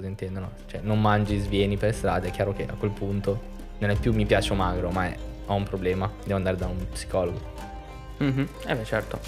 cosa 0.00 0.08
intendono. 0.08 0.50
Cioè, 0.66 0.80
non 0.82 1.00
mangi 1.00 1.38
svieni 1.38 1.76
per 1.76 1.94
strada, 1.94 2.26
è 2.26 2.30
chiaro 2.30 2.52
che 2.52 2.66
a 2.66 2.74
quel 2.74 2.90
punto 2.90 3.58
non 3.78 3.90
è 3.90 3.96
più 3.96 4.12
mi 4.12 4.26
piace 4.26 4.54
magro, 4.54 4.90
ma 4.90 5.06
è, 5.06 5.16
ho 5.46 5.54
un 5.54 5.64
problema, 5.64 6.10
devo 6.22 6.36
andare 6.36 6.56
da 6.56 6.66
un 6.66 6.88
psicologo. 6.90 7.40
Mhm, 8.18 8.48
Eh 8.66 8.74
beh, 8.74 8.84
certo. 8.84 9.18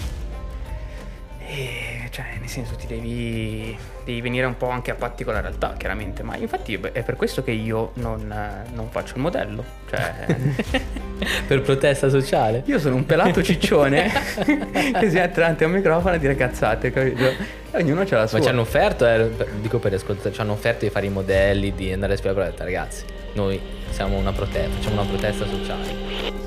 E, 1.45 2.07
cioè, 2.09 2.37
nel 2.39 2.47
senso, 2.47 2.75
ti 2.75 2.87
devi, 2.87 3.77
devi 4.03 4.21
venire 4.21 4.45
un 4.45 4.57
po' 4.57 4.69
anche 4.69 4.91
a 4.91 4.95
patti 4.95 5.23
con 5.23 5.33
la 5.33 5.41
realtà, 5.41 5.73
chiaramente. 5.77 6.23
Ma 6.23 6.35
infatti 6.37 6.73
è 6.75 7.03
per 7.03 7.15
questo 7.15 7.43
che 7.43 7.51
io 7.51 7.91
non, 7.95 8.33
non 8.73 8.89
faccio 8.89 9.15
il 9.15 9.21
modello. 9.21 9.63
Cioè, 9.89 10.25
per 11.47 11.61
protesta 11.61 12.09
sociale? 12.09 12.63
io 12.65 12.79
sono 12.79 12.95
un 12.95 13.05
pelato 13.05 13.41
ciccione 13.43 14.11
che 14.43 15.09
si 15.09 15.15
mette 15.15 15.39
davanti 15.39 15.63
a 15.63 15.67
un 15.67 15.73
microfono 15.73 16.15
a 16.15 16.17
dire 16.17 16.35
cazzate, 16.35 16.91
capito? 16.91 17.23
E 17.23 17.81
ognuno 17.81 18.03
c'ha 18.03 18.17
la 18.17 18.27
sua. 18.27 18.37
Ma 18.37 18.43
ci 18.43 18.49
hanno 18.49 18.61
offerto, 18.61 19.07
eh, 19.07 19.29
dico 19.61 19.79
per 19.79 19.91
gli 19.91 19.95
ascoltatori, 19.95 20.33
ci 20.33 20.41
hanno 20.41 20.53
offerto 20.53 20.85
di 20.85 20.91
fare 20.91 21.05
i 21.05 21.09
modelli, 21.09 21.73
di 21.73 21.91
andare 21.91 22.13
a 22.13 22.17
spiegare, 22.17 22.47
ho 22.47 22.51
detto, 22.51 22.63
ragazzi, 22.63 23.03
noi 23.33 23.59
siamo 23.89 24.17
una 24.17 24.31
protesta, 24.31 24.69
facciamo 24.69 25.01
una 25.01 25.09
protesta 25.09 25.45
sociale. 25.47 26.41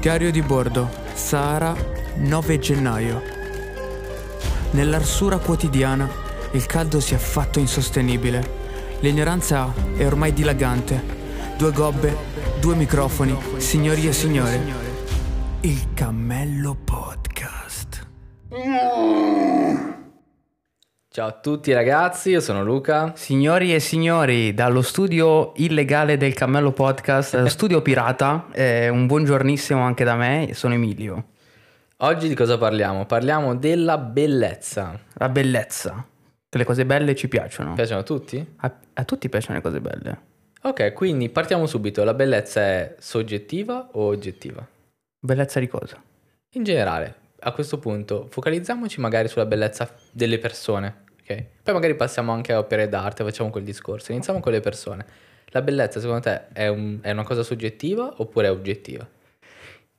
Diario 0.00 0.30
di 0.30 0.40
bordo, 0.40 0.88
Sahara, 1.12 1.74
9 2.16 2.58
gennaio. 2.58 3.22
Nell'arsura 4.70 5.38
quotidiana 5.38 6.08
il 6.52 6.64
caldo 6.66 7.00
si 7.00 7.14
è 7.14 7.18
fatto 7.18 7.58
insostenibile. 7.58 8.58
L'ignoranza 9.00 9.72
è 9.96 10.06
ormai 10.06 10.32
dilagante. 10.32 11.18
Due 11.56 11.72
gobbe, 11.72 12.16
due 12.60 12.74
microfoni, 12.74 13.34
signori 13.56 14.06
e 14.06 14.12
signore. 14.12 14.60
Il 15.62 15.94
Cammello 15.94 16.76
Podcast. 16.84 18.06
Ciao 21.08 21.26
a 21.26 21.32
tutti 21.32 21.72
ragazzi, 21.72 22.28
io 22.28 22.40
sono 22.40 22.62
Luca. 22.62 23.14
Signori 23.16 23.74
e 23.74 23.80
signori, 23.80 24.52
dallo 24.52 24.82
studio 24.82 25.54
illegale 25.56 26.18
del 26.18 26.34
Cammello 26.34 26.72
Podcast, 26.72 27.34
dallo 27.34 27.48
studio 27.48 27.80
pirata, 27.80 28.48
eh, 28.52 28.90
un 28.90 29.06
buongiornissimo 29.06 29.80
anche 29.80 30.04
da 30.04 30.16
me, 30.16 30.50
sono 30.52 30.74
Emilio. 30.74 31.28
Oggi 32.02 32.28
di 32.28 32.34
cosa 32.34 32.58
parliamo? 32.58 33.06
Parliamo 33.06 33.56
della 33.56 33.96
bellezza. 33.96 35.00
La 35.14 35.30
bellezza. 35.30 36.06
Che 36.46 36.58
le 36.58 36.64
cose 36.64 36.84
belle 36.84 37.14
ci 37.14 37.26
piacciono. 37.26 37.72
Piacciono 37.72 38.00
a 38.00 38.04
tutti? 38.04 38.54
A, 38.58 38.74
a 38.92 39.04
tutti 39.04 39.30
piacciono 39.30 39.56
le 39.56 39.62
cose 39.62 39.80
belle. 39.80 40.28
Ok, 40.62 40.92
quindi 40.92 41.30
partiamo 41.30 41.66
subito. 41.66 42.04
La 42.04 42.12
bellezza 42.12 42.60
è 42.60 42.94
soggettiva 42.98 43.88
o 43.92 44.04
oggettiva? 44.06 44.66
Bellezza 45.18 45.58
di 45.58 45.66
cosa? 45.68 46.02
In 46.54 46.64
generale, 46.64 47.14
a 47.40 47.52
questo 47.52 47.78
punto, 47.78 48.26
focalizziamoci 48.28 49.00
magari 49.00 49.28
sulla 49.28 49.46
bellezza 49.46 49.94
delle 50.10 50.38
persone, 50.38 51.04
ok? 51.22 51.44
Poi 51.62 51.74
magari 51.74 51.94
passiamo 51.94 52.32
anche 52.32 52.52
a 52.52 52.58
opere 52.58 52.88
d'arte, 52.88 53.24
facciamo 53.24 53.48
quel 53.48 53.64
discorso. 53.64 54.12
Iniziamo 54.12 54.40
con 54.40 54.52
le 54.52 54.60
persone. 54.60 55.06
La 55.52 55.62
bellezza, 55.62 55.98
secondo 55.98 56.20
te, 56.20 56.48
è, 56.52 56.68
un- 56.68 56.98
è 57.00 57.10
una 57.10 57.24
cosa 57.24 57.42
soggettiva 57.42 58.12
oppure 58.18 58.48
è 58.48 58.50
oggettiva? 58.50 59.08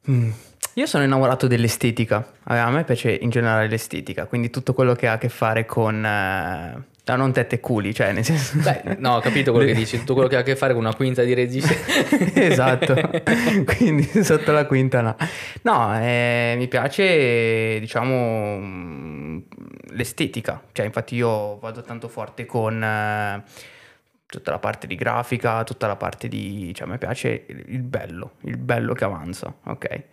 Mm. 0.09 0.31
Io 0.75 0.85
sono 0.85 1.03
innamorato 1.03 1.47
dell'estetica. 1.47 2.33
A 2.43 2.69
me 2.69 2.83
piace 2.83 3.11
in 3.11 3.29
generale 3.29 3.67
l'estetica, 3.67 4.25
quindi 4.25 4.49
tutto 4.49 4.73
quello 4.73 4.93
che 4.93 5.07
ha 5.07 5.13
a 5.13 5.17
che 5.17 5.27
fare 5.29 5.65
con... 5.65 6.05
eh, 6.05 6.83
no, 7.03 7.15
non 7.15 7.33
tette 7.33 7.55
e 7.55 7.59
culi, 7.59 7.93
cioè 7.93 8.11
nel 8.11 8.23
senso... 8.23 8.59
Beh, 8.59 8.97
no, 8.99 9.15
ho 9.15 9.19
capito 9.19 9.51
quello 9.51 9.65
che 9.67 9.73
dici, 9.73 9.97
tutto 9.99 10.13
quello 10.13 10.29
che 10.29 10.35
ha 10.35 10.39
a 10.39 10.43
che 10.43 10.55
fare 10.55 10.73
con 10.73 10.83
una 10.83 10.93
quinta 10.93 11.23
di 11.23 11.33
regista. 11.33 11.73
esatto, 12.39 12.95
quindi 13.77 14.03
sotto 14.23 14.51
la 14.51 14.65
quinta 14.65 15.01
no. 15.01 15.15
No, 15.63 15.99
eh, 15.99 16.53
mi 16.57 16.67
piace, 16.67 17.79
diciamo, 17.79 18.57
mm, 18.59 19.37
l'estetica. 19.89 20.61
Cioè, 20.71 20.85
infatti 20.85 21.15
io 21.15 21.57
vado 21.57 21.81
tanto 21.81 22.07
forte 22.07 22.45
con 22.45 22.83
eh, 22.83 23.43
tutta 24.25 24.51
la 24.51 24.59
parte 24.59 24.85
di 24.85 24.95
grafica, 24.95 25.63
tutta 25.63 25.87
la 25.87 25.95
parte 25.95 26.27
di... 26.27 26.71
Cioè, 26.73 26.87
a 26.87 26.91
me 26.91 26.97
piace 26.97 27.45
il 27.47 27.81
bello, 27.81 28.33
il 28.41 28.57
bello 28.57 28.93
che 28.93 29.03
avanza, 29.03 29.53
ok? 29.63 30.03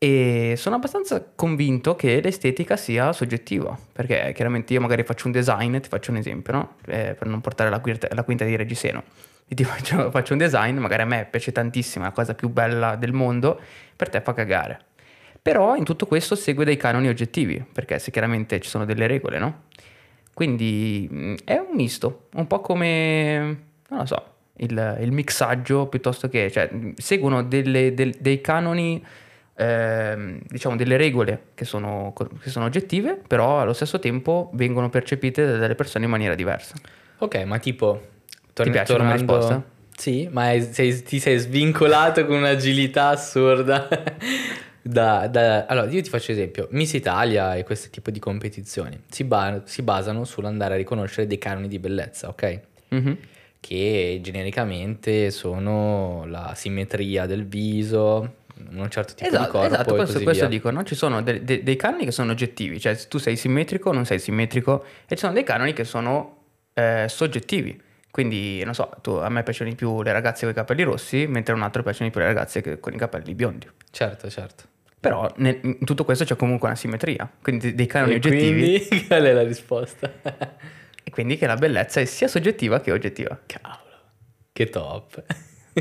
E 0.00 0.54
sono 0.56 0.76
abbastanza 0.76 1.24
convinto 1.34 1.96
che 1.96 2.20
l'estetica 2.20 2.76
sia 2.76 3.12
soggettiva, 3.12 3.76
perché 3.92 4.30
chiaramente 4.32 4.72
io 4.72 4.80
magari 4.80 5.02
faccio 5.02 5.26
un 5.26 5.32
design, 5.32 5.76
ti 5.80 5.88
faccio 5.88 6.12
un 6.12 6.18
esempio, 6.18 6.52
no? 6.52 6.74
Eh, 6.86 7.16
per 7.18 7.26
non 7.26 7.40
portare 7.40 7.68
la 7.68 7.80
quinta, 7.80 8.06
la 8.12 8.22
quinta 8.22 8.44
di 8.44 8.54
Reggiseno. 8.54 9.02
Ti 9.48 9.64
faccio, 9.64 10.10
faccio 10.12 10.34
un 10.34 10.38
design, 10.38 10.76
magari 10.78 11.02
a 11.02 11.06
me 11.06 11.26
piace 11.28 11.50
tantissimo, 11.50 12.04
è 12.04 12.08
la 12.08 12.14
cosa 12.14 12.34
più 12.34 12.48
bella 12.48 12.94
del 12.94 13.12
mondo, 13.12 13.60
per 13.96 14.08
te 14.08 14.20
fa 14.20 14.32
cagare. 14.34 14.78
Però 15.42 15.74
in 15.74 15.82
tutto 15.82 16.06
questo 16.06 16.36
segue 16.36 16.64
dei 16.64 16.76
canoni 16.76 17.08
oggettivi, 17.08 17.64
perché 17.72 17.98
se 17.98 18.12
chiaramente 18.12 18.60
ci 18.60 18.68
sono 18.68 18.84
delle 18.84 19.08
regole, 19.08 19.38
no? 19.38 19.62
Quindi 20.32 21.08
mh, 21.10 21.34
è 21.44 21.54
un 21.56 21.74
misto, 21.74 22.28
un 22.34 22.46
po' 22.46 22.60
come, 22.60 23.38
non 23.88 23.98
lo 23.98 24.06
so, 24.06 24.24
il, 24.58 24.98
il 25.00 25.10
mixaggio 25.10 25.86
piuttosto 25.88 26.28
che, 26.28 26.50
cioè, 26.52 26.68
mh, 26.72 26.92
seguono 26.98 27.42
delle- 27.42 27.94
del- 27.94 28.14
dei 28.20 28.40
canoni, 28.40 29.04
ehm, 29.58 30.38
diciamo 30.46 30.76
delle 30.76 30.96
regole 30.96 31.46
che 31.54 31.64
sono, 31.64 32.14
che 32.40 32.48
sono 32.48 32.64
oggettive, 32.66 33.20
però 33.26 33.60
allo 33.60 33.72
stesso 33.72 33.98
tempo 33.98 34.50
vengono 34.54 34.88
percepite 34.88 35.58
dalle 35.58 35.74
persone 35.74 36.04
in 36.04 36.10
maniera 36.10 36.34
diversa. 36.34 36.74
ok, 37.18 37.34
ma 37.44 37.58
tipo... 37.58 38.00
torn- 38.52 38.70
piace 38.70 38.92
come 38.96 39.08
tornando- 39.08 39.34
risposta? 39.36 39.64
Sì, 39.96 40.28
ma 40.30 40.52
sei- 40.60 41.02
ti 41.02 41.18
sei 41.18 41.38
svincolato 41.38 42.24
con 42.24 42.36
un'agilità 42.36 43.08
assurda. 43.08 43.88
Da, 44.80 45.26
da- 45.26 45.66
Allora, 45.66 45.90
io 45.90 46.00
ti 46.00 46.08
faccio 46.08 46.32
esempio. 46.32 46.66
Miss 46.70 46.94
Italia 46.94 47.54
e 47.56 47.62
questo 47.62 47.90
tipo 47.90 48.10
di 48.10 48.18
competizioni 48.18 48.98
si, 49.10 49.22
ba- 49.24 49.60
si 49.66 49.82
basano 49.82 50.24
sull'andare 50.24 50.74
a 50.74 50.76
riconoscere 50.78 51.26
dei 51.26 51.36
canoni 51.36 51.68
di 51.68 51.78
bellezza, 51.78 52.28
ok? 52.28 52.60
Mhm. 52.90 53.16
Che 53.60 54.20
genericamente 54.22 55.30
sono 55.30 56.24
la 56.26 56.52
simmetria 56.54 57.26
del 57.26 57.44
viso, 57.46 58.36
un 58.70 58.90
certo 58.90 59.14
tipo 59.14 59.28
di 59.28 59.34
Esatto, 59.36 59.50
corpo 59.52 59.66
esatto, 59.66 59.94
questo, 59.94 60.22
questo 60.22 60.46
dico, 60.46 60.70
no? 60.70 60.82
Ci 60.84 60.94
sono 60.94 61.22
de- 61.22 61.42
de- 61.44 61.62
dei 61.62 61.76
canoni 61.76 62.04
che 62.04 62.10
sono 62.12 62.32
oggettivi, 62.32 62.78
cioè 62.80 62.96
tu 63.08 63.18
sei 63.18 63.36
simmetrico 63.36 63.90
o 63.90 63.92
non 63.92 64.04
sei 64.04 64.18
simmetrico, 64.18 64.84
e 65.06 65.14
ci 65.14 65.18
sono 65.20 65.32
dei 65.32 65.44
canoni 65.44 65.72
che 65.72 65.84
sono 65.84 66.36
eh, 66.74 67.06
soggettivi. 67.08 67.80
Quindi, 68.10 68.62
non 68.64 68.74
so, 68.74 68.90
tu- 69.02 69.10
a 69.12 69.28
me 69.28 69.42
piacciono 69.42 69.68
di 69.70 69.76
più 69.76 70.02
le 70.02 70.12
ragazze 70.12 70.42
con 70.42 70.50
i 70.50 70.54
capelli 70.54 70.82
rossi, 70.82 71.26
mentre 71.26 71.52
a 71.52 71.56
un 71.56 71.62
altro 71.62 71.82
piacciono 71.82 72.06
di 72.06 72.10
più 72.12 72.20
le 72.20 72.26
ragazze 72.26 72.60
che- 72.60 72.80
con 72.80 72.92
i 72.94 72.96
capelli 72.96 73.34
biondi. 73.34 73.68
Certo, 73.90 74.28
certo. 74.30 74.64
Però 75.00 75.30
nel- 75.36 75.60
in 75.62 75.84
tutto 75.84 76.04
questo 76.04 76.24
c'è 76.24 76.34
comunque 76.34 76.66
una 76.68 76.76
simmetria, 76.76 77.30
quindi 77.40 77.74
dei 77.74 77.86
canoni 77.86 78.14
E 78.14 78.16
oggettivi, 78.16 78.84
quindi 78.86 79.06
qual 79.06 79.22
è 79.22 79.32
la 79.32 79.42
risposta? 79.42 80.10
e 81.04 81.10
quindi 81.10 81.36
che 81.36 81.46
la 81.46 81.54
bellezza 81.56 82.00
è 82.00 82.04
sia 82.04 82.26
soggettiva 82.28 82.80
che 82.80 82.90
oggettiva. 82.92 83.38
Cavolo, 83.46 83.96
che 84.52 84.68
top. 84.68 85.22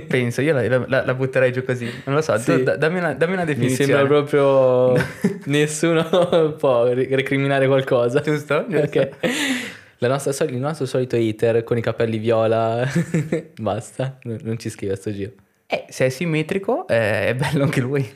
Penso, 0.02 0.42
io 0.42 0.54
la, 0.54 0.86
la- 0.88 1.06
la 1.06 1.14
butterei 1.14 1.52
giù 1.52 1.64
così, 1.64 1.90
non 2.06 2.16
lo 2.16 2.22
so, 2.22 2.34
tu 2.34 2.40
Sì. 2.58 2.64
da- 2.64 2.76
dammi, 2.78 3.00
una, 3.00 3.14
dammi 3.14 3.34
una 3.34 3.44
Mi 3.44 3.54
definizione. 3.54 3.92
sembra 3.94 4.06
proprio 4.08 4.94
nessuno 5.46 6.54
può 6.60 6.92
ri- 6.92 7.08
recriminare 7.16 7.68
qualcosa. 7.68 8.20
Giusto? 8.22 8.66
Giusto. 8.68 9.00
Ok. 9.00 9.10
La 10.00 10.08
nostra 10.10 10.46
il 10.46 10.58
nostro 10.58 10.86
solito 10.86 11.16
hater 11.16 11.64
con 11.64 11.78
i 11.78 11.82
capelli 11.82 12.18
viola. 12.20 12.88
Basta, 13.60 14.20
non 14.24 14.58
ci 14.60 14.70
scrive 14.70 14.94
a 14.94 14.96
sto 14.96 15.12
giro. 15.12 15.32
Eh, 15.66 15.86
se 15.90 16.06
è 16.06 16.10
simmetrico 16.10 16.88
eh, 16.88 17.28
è 17.30 17.36
bello 17.36 17.64
anche 17.64 17.82
lui. 17.82 18.08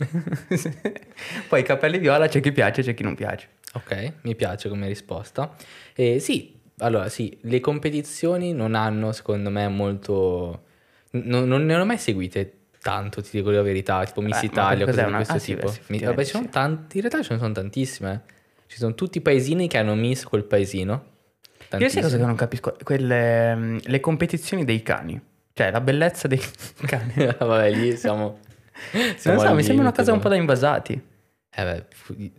Poi 1.48 1.60
i 1.60 1.64
capelli 1.64 1.98
viola 1.98 2.28
c'è 2.28 2.40
chi 2.40 2.52
piace, 2.52 2.82
c'è 2.82 2.94
chi 2.94 3.04
non 3.04 3.16
piace. 3.16 3.48
Ok, 3.74 4.14
mi 4.22 4.36
piace 4.36 4.70
come 4.70 4.88
risposta. 4.88 5.54
E 5.96 6.20
sì, 6.20 6.54
allora 6.80 7.10
sì, 7.10 7.38
le 7.42 7.60
competizioni 7.60 8.54
non 8.54 8.76
hanno 8.76 9.12
secondo 9.12 9.50
me 9.50 9.68
molto... 9.68 10.64
n- 11.12 11.48
non 11.48 11.66
ne 11.66 11.76
ho 11.76 11.86
mai 11.86 11.98
seguite 11.98 12.54
tanto, 12.82 13.22
ti 13.22 13.30
dico 13.32 13.52
la 13.52 13.62
verità, 13.62 14.04
tipo 14.06 14.22
Miss 14.22 14.38
Eh, 14.42 14.46
ma 14.48 14.52
Italia 14.52 14.86
cose 14.86 15.06
di 15.06 15.12
questo 15.12 15.34
ah, 15.34 15.38
sì, 15.40 15.54
tipo. 15.54 15.68
beh, 15.68 15.72
sì, 15.74 15.82
Mi- 15.88 16.00
vabbè, 16.00 16.24
sì. 16.24 16.50
tanti, 16.50 16.96
in 16.98 17.02
realtà 17.04 17.22
ce 17.24 17.34
ne 17.34 17.40
sono 17.40 17.54
tantissime. 17.54 18.22
Ci 18.68 18.78
sono 18.78 18.96
tutti 18.96 19.18
i 19.18 19.22
paesini 19.22 19.68
che 19.68 19.78
hanno 19.78 19.94
Miss 19.96 20.24
quel 20.24 20.44
paesino. 20.46 20.92
Io 20.94 20.98
sai 20.98 21.80
cosa 21.80 21.88
che 21.88 22.00
Tantissime. 22.00 22.26
non 22.26 22.36
capisco? 22.36 22.76
Quelle, 22.84 23.56
mm, 23.56 23.78
le 23.84 24.00
competizioni 24.00 24.66
dei 24.66 24.82
cani. 24.82 25.22
Cioè, 25.54 25.72
la 25.72 25.82
bellezza 25.82 26.28
dei 26.28 26.42
cani. 26.86 27.14
vabbè, 27.38 27.72
lì 27.72 27.96
siamo... 27.98 28.40
non 28.94 29.14
siamo 29.18 29.40
so, 29.40 29.48
al 29.48 29.56
mi 29.56 29.64
sembra 29.64 29.84
una 29.86 29.94
cosa 29.94 30.12
un 30.14 30.20
po' 30.20 30.30
da 30.30 30.36
invasati. 30.36 31.02
Eh 31.54 31.64
beh, 31.64 31.86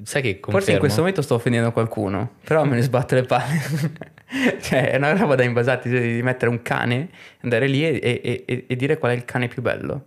sai 0.05 0.23
che 0.23 0.41
confermo? 0.41 0.50
Forse 0.50 0.73
in 0.73 0.79
questo 0.79 1.00
momento 1.00 1.20
sto 1.20 1.35
offendendo 1.35 1.70
qualcuno, 1.73 2.37
però 2.44 2.64
me 2.64 2.76
ne 2.76 2.82
sbatto 2.82 3.14
le 3.14 3.23
palle. 3.25 3.61
cioè, 4.62 4.91
è 4.91 4.97
una 4.97 5.14
roba 5.14 5.35
da 5.35 5.43
invasati, 5.43 5.91
cioè, 5.91 6.00
di 6.00 6.23
mettere 6.23 6.50
un 6.50 6.62
cane, 6.62 7.11
andare 7.43 7.67
lì 7.67 7.85
e, 7.87 8.00
e- 8.03 8.44
e- 8.47 8.64
e 8.67 8.76
dire 8.76 8.97
qual 8.97 9.12
è 9.12 9.14
il 9.14 9.26
cane 9.26 9.49
più 9.49 9.61
bello. 9.61 10.06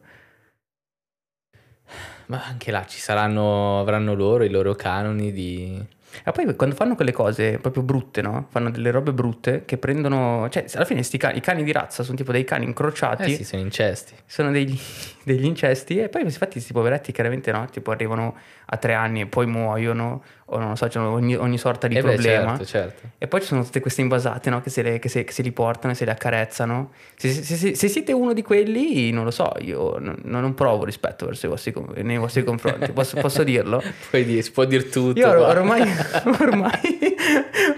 Ma 2.27 2.43
anche 2.43 2.71
là 2.71 2.85
ci 2.85 2.99
saranno, 2.99 3.79
avranno 3.79 4.13
loro 4.15 4.43
i 4.43 4.49
loro 4.49 4.73
canoni 4.73 5.31
di... 5.31 5.85
E 6.23 6.31
poi 6.31 6.55
quando 6.55 6.75
fanno 6.75 6.95
quelle 6.95 7.11
cose 7.11 7.57
proprio 7.59 7.83
brutte, 7.83 8.21
no? 8.21 8.47
Fanno 8.49 8.69
delle 8.71 8.91
robe 8.91 9.11
brutte 9.13 9.63
che 9.65 9.77
prendono... 9.77 10.47
Cioè, 10.49 10.65
alla 10.75 10.85
fine 10.85 11.03
sti 11.03 11.17
cani, 11.17 11.37
i 11.37 11.41
cani 11.41 11.63
di 11.63 11.71
razza 11.71 12.03
sono 12.03 12.15
tipo 12.17 12.31
dei 12.31 12.43
cani 12.43 12.65
incrociati. 12.65 13.31
Eh 13.31 13.35
sì, 13.35 13.43
sono 13.43 13.61
incesti. 13.61 14.13
Sono 14.25 14.51
degli, 14.51 14.77
degli 15.23 15.45
incesti 15.45 15.97
e 15.97 16.09
poi 16.09 16.21
infatti 16.23 16.53
questi 16.53 16.73
poveretti 16.73 17.11
chiaramente 17.11 17.51
no, 17.51 17.65
tipo 17.71 17.91
arrivano 17.91 18.35
a 18.67 18.77
tre 18.77 18.93
anni 18.93 19.21
e 19.21 19.25
poi 19.27 19.45
muoiono 19.45 20.23
o 20.47 20.59
non 20.59 20.69
lo 20.69 20.75
so, 20.75 20.87
c'hanno 20.87 21.11
ogni, 21.11 21.35
ogni 21.35 21.57
sorta 21.57 21.87
di 21.87 21.95
Eh 21.95 22.01
beh, 22.01 22.13
problema. 22.13 22.49
certo, 22.57 22.65
certo. 22.65 23.01
E 23.17 23.27
poi 23.27 23.41
ci 23.41 23.47
sono 23.47 23.63
tutte 23.63 23.79
queste 23.79 24.01
invasate 24.01 24.49
no? 24.51 24.61
che, 24.61 24.69
se 24.69 24.81
le- 24.83 24.99
che 24.99 25.09
se- 25.09 25.23
che 25.23 25.31
se 25.31 25.41
li 25.41 25.51
portano 25.51 25.93
e 25.93 25.95
se 25.95 26.03
li 26.05 26.11
accarezzano. 26.11 26.91
Se, 27.15 27.31
se- 27.31 27.87
siete 27.87 28.11
uno 28.11 28.31
di 28.33 28.41
quelli, 28.43 29.09
non 29.11 29.23
lo 29.23 29.31
so, 29.31 29.51
io 29.59 29.97
non, 29.99 30.19
non 30.23 30.53
provo 30.53 30.83
rispetto 30.85 31.25
verso 31.25 31.47
i 31.47 31.49
vostri, 31.49 31.73
nei 32.03 32.17
vostri 32.17 32.43
confronti, 32.43 32.91
posso, 32.91 33.17
posso 33.19 33.43
dirlo? 33.43 33.81
Puoi 34.09 34.23
dire, 34.23 34.41
si 34.43 34.51
può 34.51 34.65
dire 34.65 34.87
tutto. 34.89 35.17
Io 35.19 35.29
or- 35.29 35.57
ormai, 35.57 35.81
ormai 36.39 37.15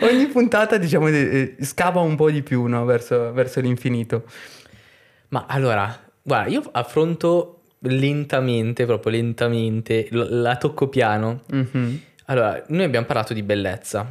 ogni 0.02 0.28
puntata 0.28 0.78
diciamo 0.78 1.08
eh, 1.08 1.56
scava 1.62 2.00
un 2.02 2.16
po' 2.16 2.30
di 2.32 2.42
più 2.44 2.66
no? 2.66 2.86
verso, 2.86 3.32
verso 3.34 3.60
l'infinito. 3.62 4.26
Ma 5.30 5.46
allora, 5.48 5.98
guarda, 6.22 6.50
io 6.50 6.62
affronto 6.72 7.64
lentamente, 7.80 8.86
proprio 8.86 9.12
lentamente, 9.12 10.08
la 10.12 10.56
tocco 10.58 10.88
piano. 10.88 11.44
Mhm. 11.52 12.02
Allora, 12.26 12.64
noi 12.70 12.84
abbiamo 12.84 13.06
parlato 13.06 13.34
di 13.34 13.44
bellezza. 13.44 14.06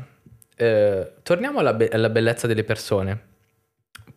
Eh, 0.56 1.12
torniamo 1.22 1.58
alla, 1.60 1.72
be- 1.74 1.88
alla 1.88 2.08
bellezza 2.10 2.46
delle 2.46 2.64
persone. 2.64 3.20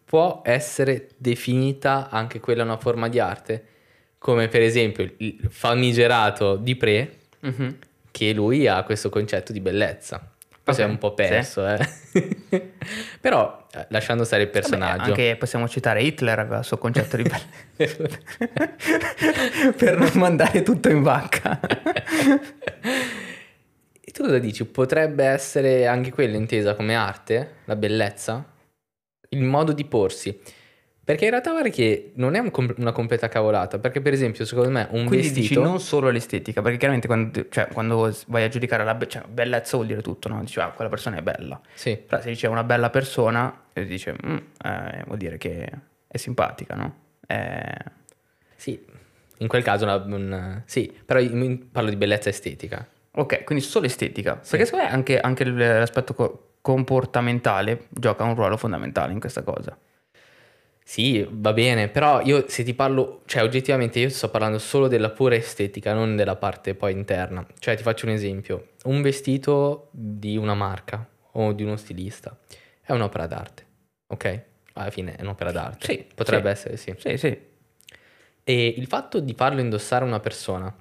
Può 0.05 0.41
essere 0.43 1.09
definita 1.17 2.09
anche 2.09 2.39
quella 2.39 2.63
una 2.63 2.77
forma 2.77 3.07
di 3.09 3.19
arte? 3.19 3.63
Come 4.17 4.47
per 4.47 4.61
esempio 4.61 5.09
il- 5.17 5.39
famigerato 5.49 6.55
di 6.57 6.75
Pre, 6.75 7.13
Mhm. 7.41 7.75
Che 8.11 8.33
lui 8.33 8.67
ha 8.67 8.83
questo 8.83 9.09
concetto 9.09 9.51
di 9.51 9.59
bellezza. 9.59 10.31
Poi 10.63 10.73
si 10.75 10.81
è 10.81 10.85
un 10.85 10.97
po' 10.99 11.09
sì. 11.09 11.15
perso, 11.15 11.67
eh. 11.67 11.79
Però, 13.19 13.65
eh, 13.73 13.87
lasciando 13.89 14.23
stare 14.23 14.43
il 14.43 14.49
Vabbè, 14.49 14.59
personaggio. 14.59 15.09
anche 15.09 15.35
possiamo 15.35 15.67
citare 15.67 16.03
Hitler 16.03 16.37
aveva 16.37 16.59
il 16.59 16.63
suo 16.63 16.77
concetto 16.77 17.17
di 17.17 17.23
bellezza 17.75 18.19
per 19.75 19.97
non 19.97 20.11
mandare 20.13 20.61
tutto 20.61 20.89
in 20.89 21.01
vacca. 21.01 21.59
E 23.99 24.11
tu 24.11 24.23
cosa 24.23 24.37
dici? 24.37 24.65
Potrebbe 24.65 25.23
essere 25.23 25.87
anche 25.87 26.11
quella 26.11 26.37
intesa 26.37 26.75
come 26.75 26.95
arte? 26.95 27.55
La 27.65 27.75
bellezza? 27.75 28.45
Il 29.29 29.43
modo 29.43 29.71
di 29.71 29.85
porsi? 29.85 30.39
Perché 31.09 31.23
in 31.23 31.31
realtà 31.31 31.49
guarda 31.49 31.69
che 31.69 32.11
non 32.17 32.35
è 32.35 32.37
un 32.37 32.51
com- 32.51 32.71
una 32.77 32.91
completa 32.91 33.27
cavolata, 33.29 33.79
perché 33.79 33.99
per 33.99 34.13
esempio 34.13 34.45
secondo 34.45 34.69
me 34.69 34.81
un 34.91 35.07
Quindi 35.07 35.25
dici 35.29 35.39
vestito... 35.39 35.63
non 35.63 35.79
solo 35.79 36.11
l'estetica, 36.11 36.61
perché 36.61 36.77
chiaramente 36.77 37.07
quando, 37.07 37.47
cioè, 37.49 37.67
quando 37.69 38.15
vai 38.27 38.43
a 38.43 38.47
giudicare 38.47 38.83
la 38.83 38.93
be- 38.93 39.07
cioè, 39.07 39.23
bellezza 39.27 39.75
vuol 39.75 39.87
dire 39.87 40.03
tutto, 40.03 40.29
no? 40.29 40.39
Dici, 40.41 40.59
ah, 40.59 40.69
quella 40.69 40.87
persona 40.87 41.17
è 41.17 41.23
bella. 41.23 41.59
Sì, 41.73 41.95
Però 41.97 42.21
se 42.21 42.29
dice 42.29 42.45
una 42.45 42.63
bella 42.63 42.91
persona, 42.91 43.61
e 43.73 43.85
dice, 43.85 44.13
"Mm, 44.23 44.37
eh, 44.63 45.03
vuol 45.07 45.17
dire 45.17 45.39
che 45.39 45.67
è 46.05 46.17
simpatica, 46.17 46.75
no? 46.75 46.95
Eh, 47.25 47.75
sì, 48.55 48.79
in 49.39 49.47
quel 49.47 49.63
caso 49.63 49.85
una- 49.85 49.95
un- 49.95 50.61
sì, 50.65 50.95
però 51.03 51.19
parlo 51.71 51.89
di 51.89 51.95
bellezza 51.95 52.29
estetica. 52.29 52.87
ok, 53.13 53.45
quindi 53.45 53.63
solo 53.63 53.87
estetica. 53.87 54.35
Perché 54.47 54.65
secondo 54.65 54.85
me 54.85 54.91
anche, 54.91 55.19
anche 55.19 55.43
l'aspetto 55.43 56.13
co- 56.13 56.49
comportamentale 56.61 57.87
gioca 57.89 58.23
un 58.25 58.35
ruolo 58.35 58.57
fondamentale 58.57 59.11
in 59.11 59.19
questa 59.19 59.41
cosa. 59.41 59.75
Sì, 60.89 61.23
va 61.29 61.53
bene, 61.53 61.87
però 61.87 62.19
io 62.21 62.49
se 62.49 62.63
ti 62.63 62.73
parlo, 62.73 63.21
cioè 63.27 63.43
oggettivamente 63.43 63.99
io 63.99 64.09
sto 64.09 64.27
parlando 64.29 64.57
solo 64.57 64.87
della 64.87 65.11
pura 65.11 65.35
estetica, 65.35 65.93
non 65.93 66.15
della 66.15 66.35
parte 66.35 66.73
poi 66.73 66.93
interna. 66.93 67.45
Cioè 67.59 67.75
ti 67.75 67.83
faccio 67.83 68.07
un 68.07 68.13
esempio, 68.13 68.69
un 68.85 69.03
vestito 69.03 69.89
di 69.91 70.35
una 70.35 70.55
marca 70.55 71.07
o 71.33 71.53
di 71.53 71.61
uno 71.61 71.75
stilista 71.75 72.35
è 72.81 72.91
un'opera 72.91 73.27
d'arte, 73.27 73.65
ok? 74.07 74.41
Alla 74.73 74.89
fine 74.89 75.15
è 75.15 75.21
un'opera 75.21 75.51
d'arte. 75.51 75.85
Sì, 75.85 76.05
Potrebbe 76.15 76.55
sì. 76.55 76.67
essere, 76.67 76.77
sì. 76.77 76.95
Sì, 76.97 77.17
sì. 77.17 77.39
E 78.43 78.73
il 78.75 78.87
fatto 78.87 79.19
di 79.19 79.35
farlo 79.35 79.61
indossare 79.61 80.03
una 80.03 80.19
persona 80.19 80.75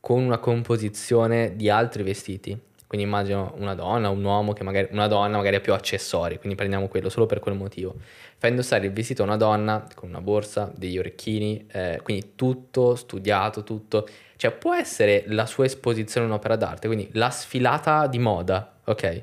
con 0.00 0.22
una 0.22 0.38
composizione 0.38 1.56
di 1.56 1.68
altri 1.68 2.02
vestiti, 2.02 2.58
quindi 2.86 3.06
immagino 3.06 3.52
una 3.56 3.74
donna, 3.74 4.08
un 4.10 4.22
uomo 4.22 4.52
che 4.52 4.62
magari 4.62 4.88
una 4.92 5.08
donna 5.08 5.36
magari 5.36 5.56
ha 5.56 5.60
più 5.60 5.72
accessori, 5.72 6.38
quindi 6.38 6.56
prendiamo 6.56 6.86
quello 6.86 7.08
solo 7.08 7.26
per 7.26 7.40
quel 7.40 7.56
motivo. 7.56 7.96
Fa 8.38 8.46
indossare 8.46 8.86
il 8.86 8.92
vestito 8.92 9.22
a 9.22 9.26
una 9.26 9.36
donna 9.36 9.86
con 9.94 10.08
una 10.08 10.20
borsa, 10.20 10.70
degli 10.74 10.96
orecchini, 10.96 11.66
eh, 11.72 12.00
quindi 12.02 12.32
tutto 12.36 12.94
studiato, 12.94 13.64
tutto. 13.64 14.06
Cioè 14.36 14.52
può 14.52 14.74
essere 14.74 15.24
la 15.26 15.46
sua 15.46 15.64
esposizione 15.64 16.26
un'opera 16.26 16.56
d'arte, 16.56 16.86
quindi 16.86 17.08
la 17.12 17.30
sfilata 17.30 18.06
di 18.06 18.18
moda, 18.18 18.78
ok? 18.84 19.22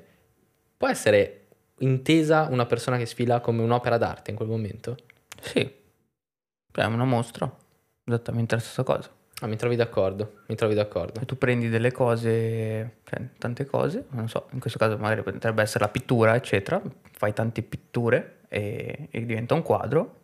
Può 0.76 0.88
essere 0.90 1.46
intesa 1.80 2.48
una 2.50 2.66
persona 2.66 2.98
che 2.98 3.06
sfila 3.06 3.40
come 3.40 3.62
un'opera 3.62 3.98
d'arte 3.98 4.32
in 4.32 4.36
quel 4.36 4.50
momento? 4.50 4.98
Sì. 5.42 5.82
È 6.72 6.84
una 6.84 7.06
mostra, 7.06 7.50
esattamente 8.04 8.56
la 8.56 8.62
stessa 8.62 8.84
cosa. 8.84 9.23
Ah, 9.44 9.48
mi 9.48 9.58
trovi 9.58 9.76
d'accordo, 9.76 10.44
mi 10.48 10.56
trovi 10.56 10.74
d'accordo. 10.74 11.20
E 11.20 11.26
tu 11.26 11.38
prendi 11.38 11.68
delle 11.68 11.92
cose, 11.92 13.00
cioè 13.04 13.28
tante 13.38 13.66
cose, 13.66 14.06
non 14.12 14.30
so, 14.30 14.48
in 14.52 14.60
questo 14.62 14.80
caso 14.80 14.98
magari 14.98 15.22
potrebbe 15.22 15.62
essere 15.62 15.84
la 15.84 15.90
pittura, 15.90 16.34
eccetera, 16.34 16.82
fai 17.12 17.34
tante 17.34 17.62
pitture 17.62 18.38
e, 18.48 19.10
e 19.12 19.26
diventa 19.26 19.54
un 19.54 19.62
quadro 19.62 20.22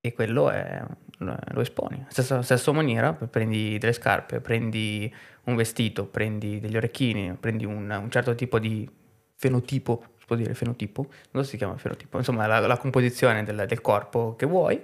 e 0.00 0.12
quello 0.12 0.50
è, 0.50 0.84
lo 1.18 1.60
esponi. 1.60 2.06
Stessa, 2.10 2.42
stessa 2.42 2.70
maniera, 2.70 3.12
prendi 3.12 3.76
delle 3.78 3.92
scarpe, 3.92 4.40
prendi 4.40 5.12
un 5.46 5.56
vestito, 5.56 6.06
prendi 6.06 6.60
degli 6.60 6.76
orecchini, 6.76 7.34
prendi 7.34 7.64
un, 7.64 7.90
un 7.90 8.10
certo 8.12 8.36
tipo 8.36 8.60
di 8.60 8.88
fenotipo, 9.34 10.04
si 10.18 10.26
può 10.26 10.36
dire 10.36 10.54
fenotipo, 10.54 11.08
non 11.32 11.42
so 11.42 11.50
si 11.50 11.56
chiama 11.56 11.76
fenotipo, 11.76 12.18
insomma 12.18 12.46
la, 12.46 12.60
la 12.60 12.76
composizione 12.76 13.42
del, 13.42 13.64
del 13.66 13.80
corpo 13.80 14.36
che 14.36 14.46
vuoi 14.46 14.80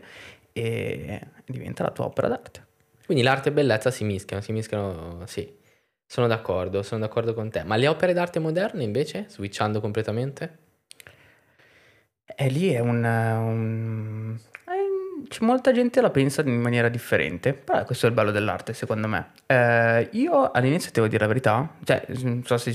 e 0.53 1.21
diventa 1.45 1.85
la 1.85 1.93
tua 1.93 2.07
opera 2.07 2.27
d'arte. 2.27 2.67
Quindi 3.09 3.25
l'arte 3.25 3.49
e 3.49 3.53
bellezza 3.53 3.91
si 3.91 4.05
mischiano, 4.05 4.43
si 4.43 4.53
mischiano, 4.53 5.25
sì. 5.27 5.51
Sono 6.07 6.27
d'accordo, 6.27 6.83
sono 6.83 7.01
d'accordo 7.01 7.33
con 7.33 7.49
te. 7.51 7.65
Ma 7.65 7.77
le 7.77 7.89
opere 7.89 8.13
d'arte 8.13 8.39
moderne 8.39 8.83
invece, 8.85 9.25
switchando 9.31 9.81
completamente? 9.81 10.59
E 12.37 12.49
lì 12.49 12.69
è 12.73 12.79
un... 12.81 13.03
un- 13.05 14.39
eh, 14.53 14.58
molta 15.41 15.73
gente 15.73 16.01
la 16.01 16.11
pensa 16.11 16.43
in 16.43 16.61
maniera 16.61 16.89
differente, 16.89 17.53
però 17.53 17.85
questo 17.85 18.07
è 18.07 18.09
il 18.09 18.15
bello 18.15 18.31
dell'arte 18.31 18.73
secondo 18.73 19.09
me. 19.09 19.31
Eh, 19.47 20.09
io 20.13 20.51
all'inizio 20.51 20.91
devo 20.93 21.07
dire 21.09 21.21
la 21.23 21.27
verità, 21.29 21.75
cioè 21.85 22.05
non 22.23 22.43
so 22.45 22.57
se, 22.59 22.75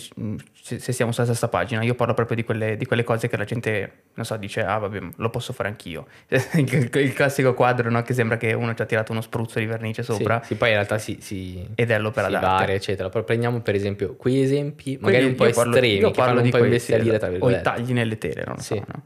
se- 0.54 0.92
siamo 0.92 1.12
sulla 1.12 1.26
stessa 1.26 1.48
pagina, 1.48 1.84
io 1.84 1.94
parlo 1.96 2.14
proprio 2.14 2.36
di 2.36 2.44
quelle, 2.44 2.78
di 2.78 2.86
quelle 2.86 3.04
cose 3.04 3.28
che 3.28 3.38
la 3.38 3.44
gente, 3.44 3.92
non 4.14 4.26
so, 4.26 4.36
dice, 4.38 4.64
ah 4.64 4.78
vabbè, 4.78 5.00
lo 5.18 5.30
posso 5.30 5.54
fare 5.54 5.70
anch'io. 5.70 6.08
il, 6.28 6.90
il 6.94 7.14
classico 7.14 7.54
quadro, 7.54 7.90
no? 7.90 8.02
Che 8.02 8.14
sembra 8.14 8.38
che 8.38 8.54
uno 8.54 8.74
ci 8.74 8.82
ha 8.82 8.86
tirato 8.86 9.12
uno 9.12 9.22
spruzzo 9.22 9.60
di 9.60 9.66
vernice 9.66 10.04
sopra 10.04 10.40
Sì, 10.42 10.48
sì, 10.48 10.56
poi 10.56 10.70
in 10.70 10.76
realtà 10.76 10.98
si, 10.98 11.18
si, 11.22 11.68
ed 11.76 11.92
è 11.92 12.00
l'opera 12.00 12.28
si 12.28 12.32
d'arte. 12.34 12.48
varia, 12.48 12.76
eccetera. 12.76 13.10
Però 13.10 13.24
prendiamo 13.24 13.62
per 13.62 13.76
esempio 13.76 14.16
quei 14.16 14.42
esempi, 14.42 14.98
magari 15.00 15.24
Quindi 15.24 15.30
un 15.32 15.36
po' 15.36 15.46
io 15.46 15.54
parlo- 15.54 15.74
estremi, 15.76 15.98
io 16.00 16.08
che 16.10 16.14
fanno 16.14 16.26
parlo 16.26 16.40
un 16.40 16.46
di 16.46 16.52
po' 16.52 16.58
questi, 16.58 16.92
imbestialire, 16.92 17.18
tra 17.20 17.46
o 17.46 17.50
i 17.50 17.62
tagli 17.62 17.94
nelle 17.94 18.18
tele, 18.18 18.44
non 18.46 18.56
lo 18.56 18.62
so. 18.62 18.74
Sì. 18.76 18.84
no? 18.86 19.04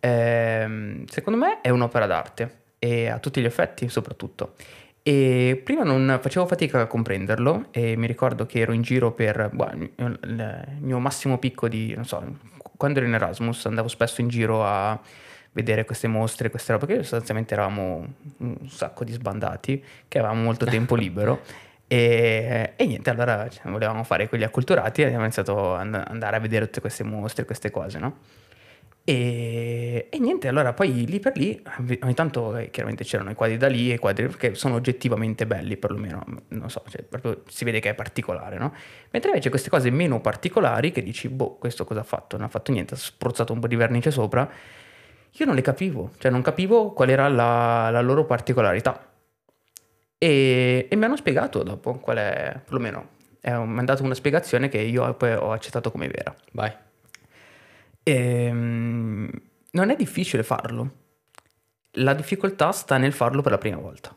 Ehm, 0.00 1.04
secondo 1.06 1.38
me 1.38 1.60
è 1.60 1.70
un'opera 1.70 2.06
d'arte 2.06 2.64
e 2.86 3.08
a 3.08 3.18
tutti 3.18 3.40
gli 3.40 3.44
effetti 3.44 3.88
soprattutto. 3.88 4.54
E 5.02 5.60
prima 5.62 5.82
non 5.82 6.18
facevo 6.20 6.46
fatica 6.46 6.80
a 6.80 6.86
comprenderlo 6.86 7.66
e 7.70 7.96
mi 7.96 8.06
ricordo 8.06 8.46
che 8.46 8.60
ero 8.60 8.72
in 8.72 8.82
giro 8.82 9.12
per 9.12 9.50
boh, 9.52 9.70
il 9.72 10.66
mio- 10.80 10.98
massimo 10.98 11.38
picco 11.38 11.68
di, 11.68 11.94
non 11.94 12.04
so, 12.04 12.24
quando 12.76 12.98
ero 12.98 13.06
in 13.06 13.14
Erasmus 13.14 13.66
andavo 13.66 13.88
spesso 13.88 14.20
in 14.20 14.28
giro 14.28 14.64
a 14.64 14.98
vedere 15.52 15.84
queste 15.84 16.08
mostre, 16.08 16.50
queste 16.50 16.72
robe, 16.72 16.86
perché 16.86 17.02
sostanzialmente 17.02 17.54
eravamo 17.54 18.06
un 18.38 18.68
sacco 18.68 19.04
di 19.04 19.12
sbandati 19.12 19.82
che 20.08 20.18
avevamo 20.18 20.42
molto 20.42 20.64
tempo 20.66 20.94
libero. 20.96 21.40
E, 21.88 22.72
e 22.74 22.84
niente, 22.84 23.10
allora 23.10 23.48
cioè, 23.48 23.70
volevamo 23.70 24.02
fare 24.02 24.28
quelli 24.28 24.42
acculturati 24.42 25.02
e 25.02 25.04
abbiamo 25.04 25.22
iniziato 25.22 25.76
ad 25.76 25.94
andare 25.94 26.36
a 26.36 26.40
vedere 26.40 26.66
tutte 26.66 26.80
queste 26.80 27.04
mostre, 27.04 27.44
queste 27.44 27.70
cose, 27.70 27.98
no? 27.98 28.18
E, 29.08 30.08
e 30.10 30.18
niente, 30.18 30.48
allora 30.48 30.72
poi 30.72 31.06
lì 31.06 31.20
per 31.20 31.36
lì, 31.36 31.62
ogni 32.00 32.14
tanto 32.14 32.56
eh, 32.56 32.70
chiaramente 32.70 33.04
c'erano 33.04 33.30
i 33.30 33.36
quadri 33.36 33.56
da 33.56 33.68
lì 33.68 33.92
e 33.92 33.94
i 33.94 33.98
quadri 33.98 34.26
che 34.34 34.56
sono 34.56 34.74
oggettivamente 34.74 35.46
belli, 35.46 35.76
perlomeno, 35.76 36.24
non 36.48 36.68
so, 36.68 36.82
cioè, 36.88 37.04
proprio 37.04 37.44
si 37.46 37.64
vede 37.64 37.78
che 37.78 37.90
è 37.90 37.94
particolare, 37.94 38.58
no? 38.58 38.74
Mentre 39.12 39.30
invece 39.30 39.48
queste 39.48 39.70
cose 39.70 39.90
meno 39.90 40.20
particolari, 40.20 40.90
che 40.90 41.04
dici, 41.04 41.28
boh, 41.28 41.54
questo 41.54 41.84
cosa 41.84 42.00
ha 42.00 42.02
fatto? 42.02 42.36
Non 42.36 42.46
ha 42.46 42.48
fatto 42.48 42.72
niente, 42.72 42.94
ha 42.94 42.96
spruzzato 42.96 43.52
un 43.52 43.60
po' 43.60 43.68
di 43.68 43.76
vernice 43.76 44.10
sopra, 44.10 44.50
io 45.30 45.46
non 45.46 45.54
le 45.54 45.62
capivo, 45.62 46.10
cioè 46.18 46.32
non 46.32 46.42
capivo 46.42 46.90
qual 46.90 47.08
era 47.08 47.28
la, 47.28 47.90
la 47.90 48.00
loro 48.00 48.24
particolarità. 48.24 49.08
E, 50.18 50.88
e 50.90 50.96
mi 50.96 51.04
hanno 51.04 51.16
spiegato 51.16 51.62
dopo 51.62 52.00
qual 52.00 52.16
è, 52.16 52.60
perlomeno, 52.64 53.10
mi 53.40 53.50
hanno 53.52 53.84
dato 53.84 54.02
una 54.02 54.14
spiegazione 54.14 54.68
che 54.68 54.78
io 54.78 55.14
poi 55.14 55.32
ho 55.32 55.52
accettato 55.52 55.92
come 55.92 56.08
vera. 56.08 56.34
Vai. 56.50 56.85
Ehm, 58.08 59.28
non 59.72 59.90
è 59.90 59.96
difficile 59.96 60.44
farlo. 60.44 61.04
La 61.98 62.14
difficoltà 62.14 62.70
sta 62.70 62.98
nel 62.98 63.12
farlo 63.12 63.42
per 63.42 63.50
la 63.50 63.58
prima 63.58 63.78
volta. 63.78 64.16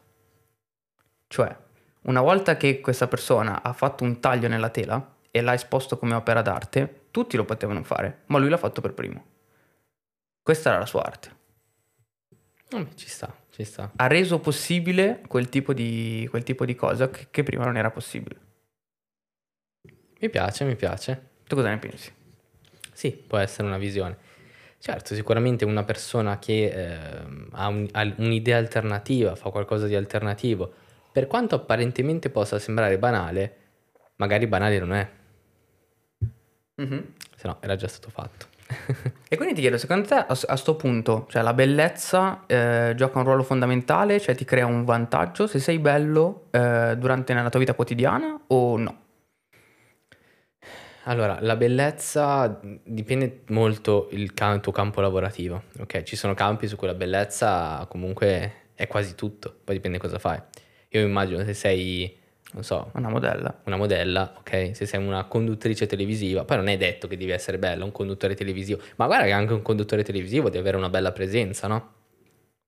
Cioè, 1.25 1.57
una 2.01 2.21
volta 2.21 2.55
che 2.55 2.81
questa 2.81 3.07
persona 3.07 3.63
ha 3.63 3.73
fatto 3.73 4.03
un 4.03 4.19
taglio 4.19 4.47
nella 4.47 4.69
tela 4.69 5.15
e 5.31 5.41
l'ha 5.41 5.53
esposto 5.53 5.97
come 5.97 6.13
opera 6.13 6.43
d'arte, 6.43 7.07
tutti 7.09 7.35
lo 7.35 7.45
potevano 7.45 7.83
fare, 7.83 8.23
ma 8.27 8.37
lui 8.37 8.49
l'ha 8.49 8.57
fatto 8.57 8.79
per 8.79 8.93
primo. 8.93 9.25
Questa 10.43 10.69
era 10.69 10.79
la 10.79 10.85
sua 10.85 11.03
arte. 11.03 11.37
Vabbè, 12.69 12.93
ci 12.93 13.09
sta, 13.09 13.35
ci 13.49 13.63
sta. 13.63 13.91
Ha 13.95 14.07
reso 14.07 14.39
possibile 14.39 15.23
quel 15.27 15.49
tipo 15.49 15.73
di, 15.73 16.27
quel 16.29 16.43
tipo 16.43 16.63
di 16.63 16.75
cosa 16.75 17.09
che, 17.09 17.27
che 17.31 17.41
prima 17.41 17.65
non 17.65 17.75
era 17.75 17.89
possibile. 17.89 18.39
Mi 20.19 20.29
piace, 20.29 20.63
mi 20.65 20.75
piace. 20.75 21.29
Tu 21.47 21.55
cosa 21.55 21.69
ne 21.69 21.77
pensi? 21.79 22.17
Sì, 22.99 23.11
può 23.11 23.37
essere 23.37 23.65
una 23.65 23.77
visione. 23.77 24.17
Certo, 24.77 25.15
sicuramente 25.15 25.63
una 25.63 25.85
persona 25.85 26.37
che 26.37 26.65
eh, 26.65 26.97
ha, 27.51 27.67
un- 27.69 27.87
ha 27.93 28.13
un'idea 28.17 28.57
alternativa, 28.57 29.35
fa 29.35 29.51
qualcosa 29.51 29.87
di 29.87 29.95
alternativo, 29.95 30.69
per 31.09 31.25
quanto 31.27 31.55
apparentemente 31.55 32.29
possa 32.29 32.59
sembrare 32.59 32.97
banale, 32.99 33.55
magari 34.17 34.47
banale 34.47 34.79
non 34.79 34.91
è, 34.91 35.09
se 37.35 37.47
no 37.47 37.57
era 37.61 37.75
già 37.75 37.87
stato 37.87 38.09
fatto. 38.09 38.47
E 39.31 39.35
quindi 39.37 39.53
ti 39.53 39.61
chiedo, 39.61 39.77
secondo 39.77 40.07
te 40.07 40.15
a, 40.15 40.25
a 40.27 40.55
sto 40.55 40.75
punto, 40.75 41.27
cioè 41.29 41.43
la 41.43 41.53
bellezza 41.53 42.45
eh, 42.47 42.93
gioca 42.95 43.19
un 43.19 43.25
ruolo 43.25 43.43
fondamentale, 43.43 44.19
cioè 44.19 44.33
ti 44.33 44.43
crea 44.43 44.65
un 44.65 44.83
vantaggio 44.85 45.45
se 45.45 45.59
sei 45.59 45.77
bello 45.77 46.47
eh, 46.49 46.95
durante 46.97 47.31
la 47.35 47.47
tua 47.49 47.59
vita 47.59 47.75
quotidiana 47.75 48.39
o 48.47 48.77
no? 48.77 48.97
Allora, 51.03 51.37
la 51.41 51.55
bellezza 51.55 52.59
dipende 52.83 53.41
molto 53.47 54.09
il 54.11 54.33
tuo 54.33 54.71
campo 54.71 55.01
lavorativo, 55.01 55.63
ok? 55.79 56.03
Ci 56.03 56.15
sono 56.15 56.33
campi 56.33 56.67
su 56.67 56.75
cui 56.75 56.87
la 56.87 56.93
bellezza 56.93 57.85
comunque 57.89 58.53
è 58.75 58.85
quasi 58.87 59.15
tutto, 59.15 59.55
poi 59.63 59.75
dipende 59.75 59.97
cosa 59.97 60.19
fai. 60.19 60.39
Io 60.89 61.01
immagino 61.01 61.43
se 61.43 61.53
sei, 61.53 62.15
non 62.53 62.63
so, 62.63 62.91
Una 62.93 63.09
modella. 63.09 63.61
una 63.65 63.77
modella, 63.77 64.35
ok? 64.39 64.71
Se 64.73 64.85
sei 64.85 65.03
una 65.03 65.23
conduttrice 65.25 65.85
televisiva, 65.87 66.43
poi 66.43 66.57
non 66.57 66.67
è 66.67 66.77
detto 66.77 67.07
che 67.07 67.17
devi 67.17 67.31
essere 67.31 67.57
bella, 67.57 67.85
un 67.85 67.91
conduttore 67.91 68.35
televisivo, 68.35 68.81
ma 68.97 69.05
guarda 69.05 69.25
che 69.25 69.31
anche 69.31 69.53
un 69.53 69.61
conduttore 69.61 70.03
televisivo 70.03 70.45
deve 70.49 70.59
avere 70.59 70.77
una 70.77 70.89
bella 70.89 71.11
presenza, 71.11 71.67
no? 71.67 71.93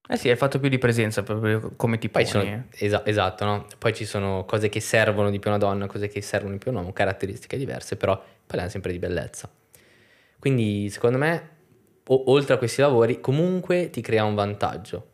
Eh 0.07 0.17
sì, 0.17 0.29
hai 0.29 0.35
fatto 0.35 0.59
più 0.59 0.67
di 0.67 0.77
presenza 0.77 1.23
proprio 1.23 1.71
come 1.77 1.97
ti 1.97 2.09
Poi 2.09 2.23
poni. 2.23 2.45
sono, 2.45 2.65
esa- 2.71 3.05
esatto, 3.05 3.45
no? 3.45 3.67
Poi 3.77 3.93
ci 3.93 4.03
sono 4.05 4.43
cose 4.45 4.67
che 4.67 4.79
servono 4.81 5.29
di 5.29 5.39
più 5.39 5.49
a 5.51 5.55
una 5.55 5.63
donna, 5.63 5.85
cose 5.87 6.07
che 6.09 6.21
servono 6.21 6.53
di 6.53 6.57
più 6.57 6.69
a 6.71 6.73
un 6.73 6.79
uomo, 6.79 6.91
caratteristiche 6.93 7.55
diverse, 7.57 7.95
però 7.95 8.21
parliamo 8.45 8.69
sempre 8.69 8.91
di 8.91 8.99
bellezza. 8.99 9.49
Quindi, 10.37 10.89
secondo 10.89 11.17
me, 11.17 11.49
o- 12.07 12.23
oltre 12.31 12.55
a 12.55 12.57
questi 12.57 12.81
lavori, 12.81 13.21
comunque 13.21 13.89
ti 13.89 14.01
crea 14.01 14.25
un 14.25 14.35
vantaggio. 14.35 15.07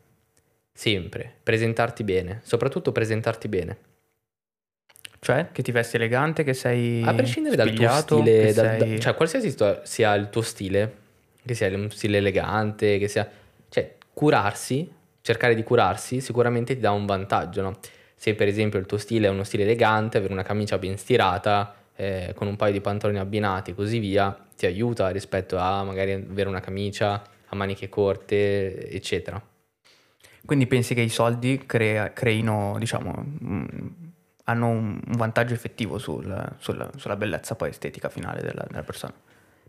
Sempre. 0.74 1.36
Presentarti 1.44 2.04
bene, 2.04 2.40
soprattutto 2.44 2.92
presentarti 2.92 3.48
bene. 3.48 3.78
Cioè, 5.20 5.50
che 5.52 5.62
ti 5.62 5.72
vesti 5.72 5.98
elegante, 5.98 6.44
che 6.44 6.54
sei 6.54 7.04
A 7.04 7.14
prescindere 7.14 7.56
dal 7.56 7.74
tuo 7.74 7.90
stile, 7.90 8.54
da- 8.54 8.62
sei- 8.78 9.00
cioè 9.00 9.16
qualsiasi 9.16 9.56
sia 9.84 10.14
il 10.16 10.30
tuo 10.30 10.42
stile, 10.42 10.96
che 11.46 11.54
sia 11.54 11.68
un 11.76 11.92
stile 11.92 12.18
elegante, 12.18 12.98
che 12.98 13.08
sia... 13.08 13.30
Curarsi, 14.18 14.92
cercare 15.22 15.54
di 15.54 15.62
curarsi, 15.62 16.22
sicuramente 16.22 16.74
ti 16.74 16.80
dà 16.80 16.90
un 16.90 17.06
vantaggio, 17.06 17.62
no? 17.62 17.78
Se 18.16 18.34
per 18.34 18.48
esempio 18.48 18.80
il 18.80 18.88
tuo 18.88 18.98
stile 18.98 19.28
è 19.28 19.30
uno 19.30 19.44
stile 19.44 19.62
elegante, 19.62 20.18
avere 20.18 20.34
una 20.34 20.42
camicia 20.42 20.80
ben 20.80 20.98
stirata, 20.98 21.76
eh, 21.96 22.34
con 22.36 22.48
un 22.48 22.56
paio 22.56 22.72
di 22.74 22.82
pantaloni 22.82 23.20
abbinati 23.20 23.70
e 23.72 23.76
così 23.76 24.00
via, 24.00 24.36
ti 24.56 24.66
aiuta 24.66 25.10
rispetto 25.10 25.58
a 25.60 25.84
magari 25.84 26.14
avere 26.14 26.50
una 26.50 26.62
camicia 26.62 27.22
a 27.46 27.56
maniche 27.56 27.90
corte, 27.90 28.90
eccetera. 28.90 29.40
Quindi 30.46 30.66
pensi 30.66 30.96
che 30.96 31.02
i 31.02 31.10
soldi 31.10 31.64
crea- 31.68 32.12
creino, 32.12 32.76
diciamo, 32.80 33.14
mm, 33.44 33.66
hanno 34.46 34.68
un 34.68 35.00
un 35.06 35.16
vantaggio 35.16 35.54
effettivo 35.54 36.00
sul- 36.00 36.56
sul- 36.58 36.90
sulla 36.96 37.16
bellezza 37.18 37.54
poi 37.56 37.70
estetica 37.70 38.10
finale 38.10 38.42
della, 38.42 38.66
della 38.68 38.84
persona? 38.84 39.14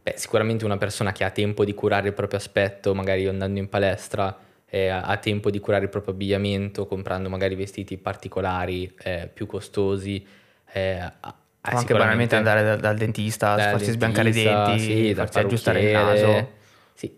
Beh, 0.09 0.15
sicuramente 0.17 0.65
una 0.65 0.79
persona 0.79 1.13
che 1.13 1.25
ha 1.25 1.31
tempo 1.31 1.65
di 1.65 1.75
curare 1.75 2.09
il 2.09 2.15
proprio 2.15 2.39
aspetto, 2.39 2.95
magari 2.95 3.27
andando 3.27 3.59
in 3.59 3.69
palestra, 3.69 4.35
eh, 4.67 4.89
ha 4.89 5.17
tempo 5.19 5.51
di 5.51 5.59
curare 5.61 5.85
il 5.85 5.91
proprio 5.91 6.15
abbigliamento, 6.15 6.87
comprando 6.87 7.29
magari 7.29 7.55
vestiti 7.55 7.99
particolari, 7.99 8.91
eh, 9.03 9.29
più 9.33 9.47
costosi. 9.47 10.25
eh, 10.73 11.13
anche 11.61 11.93
banalmente 11.95 12.37
andare 12.37 12.63
dal, 12.63 12.79
dal 12.79 12.97
dentista, 12.97 13.55
dal 13.55 13.71
farsi 13.71 13.91
sbiancare 13.91 14.31
i 14.31 14.33
denti, 14.33 14.79
sì, 14.79 15.15
farsi 15.15 15.39
aggiustare 15.41 15.81
il 15.81 15.91
naso. 15.93 16.51
Sì, 16.95 17.15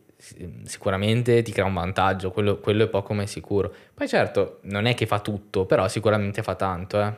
sicuramente 0.65 1.43
ti 1.43 1.53
crea 1.53 1.65
un 1.67 1.75
vantaggio, 1.75 2.31
quello, 2.33 2.59
quello 2.59 2.85
è 2.85 2.89
poco 2.89 3.13
ma 3.15 3.23
è 3.23 3.27
sicuro. 3.27 3.73
Poi 3.95 4.09
certo, 4.09 4.59
non 4.63 4.87
è 4.87 4.95
che 4.95 5.07
fa 5.07 5.21
tutto, 5.21 5.65
però 5.67 5.87
sicuramente 5.87 6.43
fa 6.43 6.55
tanto, 6.57 7.01
eh. 7.01 7.13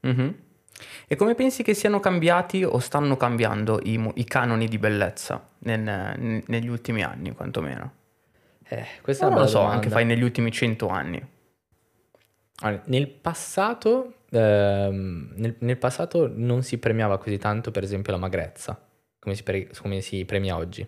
Mhm. 0.00 0.34
E 1.06 1.16
come 1.16 1.34
pensi 1.34 1.62
che 1.62 1.74
siano 1.74 2.00
cambiati 2.00 2.64
o 2.64 2.78
stanno 2.78 3.16
cambiando 3.16 3.80
i, 3.82 4.12
i 4.14 4.24
canoni 4.24 4.66
di 4.68 4.78
bellezza 4.78 5.48
nel- 5.60 6.42
negli 6.46 6.68
ultimi 6.68 7.02
anni, 7.02 7.32
quantomeno? 7.32 7.92
Eh, 8.68 8.86
questa 9.02 9.28
Non 9.28 9.38
lo 9.38 9.46
so, 9.46 9.58
domanda. 9.58 9.74
anche 9.76 9.90
fai 9.90 10.04
negli 10.04 10.22
ultimi 10.22 10.50
cento 10.50 10.88
anni. 10.88 11.24
Allora, 12.60 12.82
nel 12.86 13.08
passato, 13.08 14.14
ehm, 14.30 15.32
nel, 15.36 15.56
nel 15.58 15.76
passato 15.76 16.30
non 16.32 16.62
si 16.62 16.78
premiava 16.78 17.18
così 17.18 17.36
tanto, 17.36 17.70
per 17.70 17.82
esempio, 17.82 18.12
la 18.12 18.18
magrezza, 18.18 18.80
come 19.18 19.34
si, 19.34 19.42
pre- 19.42 19.68
come 19.80 20.00
si 20.00 20.24
premia 20.24 20.56
oggi. 20.56 20.86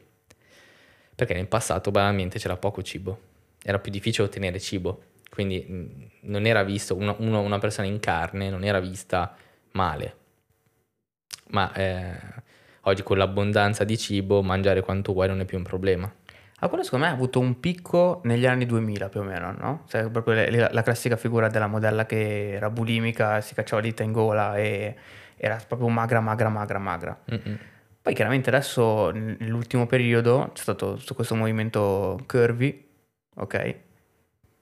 Perché 1.15 1.35
nel 1.35 1.47
passato, 1.49 1.91
banalmente, 1.91 2.39
c'era 2.39 2.57
poco 2.57 2.83
cibo. 2.83 3.19
Era 3.63 3.79
più 3.79 3.91
difficile 3.91 4.27
ottenere 4.27 4.61
cibo. 4.61 5.03
Quindi 5.31 5.61
mh, 5.61 6.11
non 6.29 6.47
era 6.47 6.63
visto, 6.63 6.95
una, 6.95 7.15
una 7.19 7.59
persona 7.59 7.87
in 7.87 8.01
carne 8.01 8.49
non 8.49 8.65
era 8.65 8.81
vista 8.81 9.37
male. 9.77 10.17
Ma 11.51 11.73
eh, 11.75 12.19
oggi 12.83 13.03
con 13.03 13.19
l'abbondanza 13.19 13.85
di 13.85 13.97
cibo, 13.97 14.43
mangiare 14.43 14.81
quanto 14.81 15.13
vuoi 15.13 15.29
non 15.29 15.41
è 15.41 15.45
più 15.45 15.59
un 15.59 15.63
problema. 15.65 16.13
Ah, 16.61 16.69
quello 16.69 16.83
secondo 16.83 17.05
me 17.05 17.11
ha 17.11 17.15
avuto 17.15 17.39
un 17.39 17.61
picco 17.61 18.21
negli 18.25 18.47
anni 18.47 18.65
2000 18.65 19.11
più 19.11 19.21
o 19.21 19.23
meno, 19.23 19.53
no? 19.53 19.85
Cioè, 19.89 20.09
proprio 20.09 20.35
le- 20.35 20.51
le- 20.51 20.73
la 20.73 20.83
classica 20.83 21.17
figura 21.17 21.49
della 21.49 21.67
modella 21.67 22.07
che 22.07 22.53
era 22.53 22.71
bulimica, 22.71 23.43
si 23.43 23.55
cacciava 23.55 23.83
la 23.83 23.89
dita 23.89 24.03
in 24.03 24.13
gola 24.13 24.57
e 24.57 24.97
era 25.37 25.61
proprio 25.69 25.89
magra, 25.89 26.21
magra, 26.21 26.49
magra, 26.49 26.79
magra. 26.79 27.21
Mm-mm. 27.31 27.59
Poi 28.01 28.15
chiaramente 28.15 28.49
adesso 28.49 29.11
nell'ultimo 29.11 29.87
periodo 29.87 30.51
c'è 30.55 30.63
stato 30.63 30.99
questo 31.15 31.35
movimento 31.35 32.19
curvy, 32.27 32.89
ok? 33.37 33.77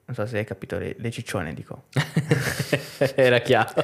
Non 0.05 0.15
so 0.15 0.25
se 0.27 0.37
hai 0.37 0.45
capito 0.45 0.77
le, 0.77 0.95
le 0.97 1.11
ciccione, 1.11 1.53
dico. 1.53 1.85
era 3.15 3.39
chiaro. 3.39 3.83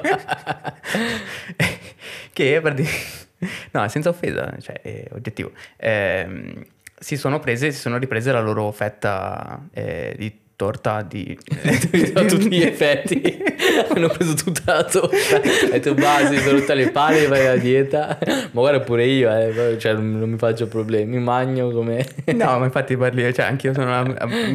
che 2.32 2.60
praticamente... 2.60 3.30
No, 3.72 3.88
senza 3.88 4.08
offesa, 4.08 4.56
cioè 4.60 4.80
è 4.80 5.08
oggettivo. 5.12 5.50
Ehm, 5.76 6.64
si 6.96 7.16
sono 7.16 7.40
prese, 7.40 7.72
si 7.72 7.80
sono 7.80 7.98
riprese 7.98 8.30
la 8.30 8.40
loro 8.40 8.70
fetta 8.70 9.68
eh, 9.72 10.14
di 10.16 10.41
torta 10.56 11.02
di... 11.02 11.36
a 12.14 12.24
tutti 12.24 12.48
gli 12.48 12.62
effetti 12.62 13.20
hanno 13.94 14.08
preso 14.08 14.34
tutta 14.34 14.74
la 14.74 14.84
torta 14.84 15.16
hai 15.36 15.70
detto 15.70 15.94
basta 15.94 16.36
sono 16.38 16.58
rotta 16.58 16.74
le 16.74 16.90
palle 16.90 17.26
vai 17.26 17.46
a 17.46 17.56
dieta 17.56 18.18
ma 18.24 18.60
guarda 18.60 18.80
pure 18.80 19.06
io 19.06 19.30
eh, 19.34 19.78
cioè, 19.78 19.94
non 19.94 20.18
non 20.18 20.30
mi 20.30 20.38
faccio 20.38 20.68
problemi 20.68 21.18
magno 21.18 21.70
come 21.70 22.06
No, 22.34 22.58
ma 22.58 22.64
infatti 22.64 22.96
parli, 22.96 23.32
cioè 23.34 23.46
anch'io 23.46 23.72
sono, 23.74 24.14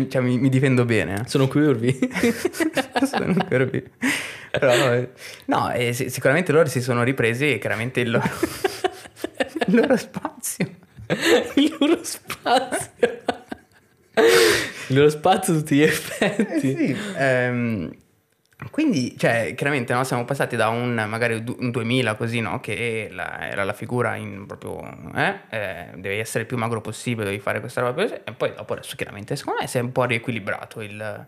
cioè, 0.10 0.22
mi, 0.22 0.38
mi 0.38 0.50
difendo 0.50 0.86
bene. 0.86 1.22
eh. 1.22 1.28
sono 1.28 1.48
curvi 1.48 1.98
sono 3.04 3.34
curvi. 3.48 3.84
Però, 4.52 4.94
eh, 4.94 5.10
no, 5.46 5.72
eh, 5.72 5.94
si- 5.94 6.10
sicuramente 6.10 6.52
loro 6.52 6.68
si 6.68 6.82
sono 6.82 7.04
ripresi 7.04 7.54
e 7.54 7.60
chiaramente 7.60 8.00
il 8.02 8.12
loro, 8.12 8.30
il 9.68 9.76
loro 9.76 9.96
spazio. 9.98 10.70
il 11.56 11.76
loro 11.80 12.00
spazio 12.04 13.07
loro 14.90 15.10
spazio 15.10 15.54
tutti 15.54 15.76
gli 15.76 15.82
effetti 15.82 16.76
Sì, 16.76 16.96
ehm, 17.18 17.92
quindi, 18.72 19.16
cioè, 19.18 19.54
chiaramente 19.56 19.94
no, 19.94 20.04
siamo 20.04 20.26
passati 20.26 20.56
da 20.56 20.70
un 20.70 20.94
magari 21.08 21.44
un 21.60 21.70
2000 21.72 22.16
così, 22.16 22.40
no? 22.40 22.60
Che 22.60 23.08
la- 23.12 23.48
era 23.50 23.64
la 23.64 23.74
figura 23.74 24.16
in 24.16 24.46
proprio, 24.48 24.82
eh, 25.16 25.40
eh, 25.50 25.90
devi 25.96 26.18
essere 26.18 26.42
il 26.42 26.48
più 26.48 26.58
magro 26.58 26.82
possibile, 26.82 27.26
devi 27.26 27.40
fare 27.40 27.60
questa 27.60 27.82
roba 27.82 28.02
così, 28.02 28.16
e 28.24 28.34
poi 28.34 28.54
dopo 28.56 28.74
adesso 28.74 28.96
chiaramente, 28.96 29.36
secondo 29.36 29.60
me 29.62 29.68
si 29.68 29.78
è 29.78 29.82
un 29.82 29.92
po' 29.92 30.06
riequilibrato 30.06 30.82
il, 30.82 31.28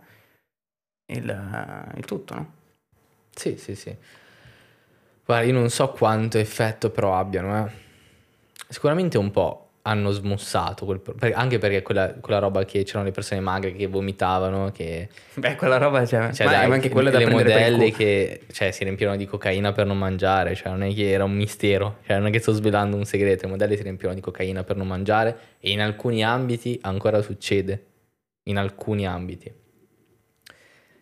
il, 1.08 1.92
il 1.96 2.06
tutto, 2.06 2.34
no? 2.36 2.54
sì 3.36 3.58
sì 3.58 3.76
sì 3.76 3.96
guarda 5.26 5.46
io 5.46 5.54
non 5.54 5.70
so 5.70 5.90
quanto 5.92 6.38
effetto 6.38 6.90
però 6.90 7.18
abbiano 7.18 7.66
eh. 7.68 7.72
sicuramente 8.68 9.18
un 9.18 9.32
po' 9.32 9.69
hanno 9.84 10.12
smussato 10.12 10.86
quel 10.86 11.00
pro- 11.00 11.16
anche 11.34 11.58
perché 11.58 11.82
quella, 11.82 12.14
quella 12.16 12.40
roba 12.40 12.66
che 12.66 12.84
c'erano 12.84 13.06
le 13.06 13.12
persone 13.12 13.40
magre 13.40 13.74
che 13.74 13.88
vomitavano 13.88 14.72
che 14.72 15.10
Beh, 15.36 15.56
quella 15.56 15.78
roba, 15.78 16.06
cioè, 16.06 16.34
Cioè, 16.34 16.46
ma 16.46 16.52
dai, 16.54 16.72
anche 16.72 16.90
quella 16.90 17.10
da 17.10 17.20
le 17.20 17.30
modelle 17.30 17.92
che 17.92 18.42
cioè, 18.52 18.72
si 18.72 18.84
riempivano 18.84 19.16
di 19.18 19.26
cocaina 19.26 19.72
per 19.72 19.86
non 19.86 19.98
mangiare, 19.98 20.56
cioè 20.56 20.70
non 20.70 20.84
è 20.84 20.94
che 20.94 21.10
era 21.10 21.24
un 21.24 21.34
mistero, 21.34 22.00
cioè 22.06 22.18
non 22.18 22.28
è 22.28 22.32
che 22.32 22.40
sto 22.40 22.52
svelando 22.52 22.98
un 22.98 23.06
segreto, 23.06 23.46
le 23.46 23.52
modelle 23.52 23.78
si 23.78 23.84
riempivano 23.84 24.16
di 24.16 24.22
cocaina 24.22 24.64
per 24.64 24.76
non 24.76 24.88
mangiare 24.88 25.38
e 25.60 25.72
in 25.72 25.82
alcuni 25.82 26.24
ambiti 26.24 26.78
ancora 26.84 27.22
succede, 27.22 27.86
in 28.44 28.58
alcuni 28.58 29.08
ambiti. 29.08 29.52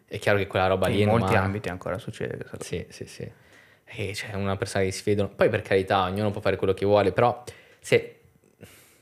È 0.09 0.19
chiaro 0.19 0.37
che 0.37 0.47
quella 0.47 0.67
roba 0.67 0.87
lì 0.87 0.99
è 0.99 1.01
in 1.01 1.09
molti 1.09 1.25
inumana. 1.25 1.45
ambiti 1.45 1.67
ancora 1.69 1.97
succede. 1.97 2.45
Sì, 2.59 2.85
sì, 2.89 3.05
sì. 3.05 3.29
E 3.89 4.11
c'è 4.13 4.33
una 4.35 4.55
persona 4.55 4.83
che 4.85 4.91
si 4.91 5.01
vedono. 5.03 5.29
Poi 5.29 5.49
per 5.49 5.61
carità, 5.61 6.03
ognuno 6.03 6.31
può 6.31 6.39
fare 6.39 6.55
quello 6.55 6.73
che 6.73 6.85
vuole, 6.85 7.11
però 7.11 7.43
se 7.79 8.16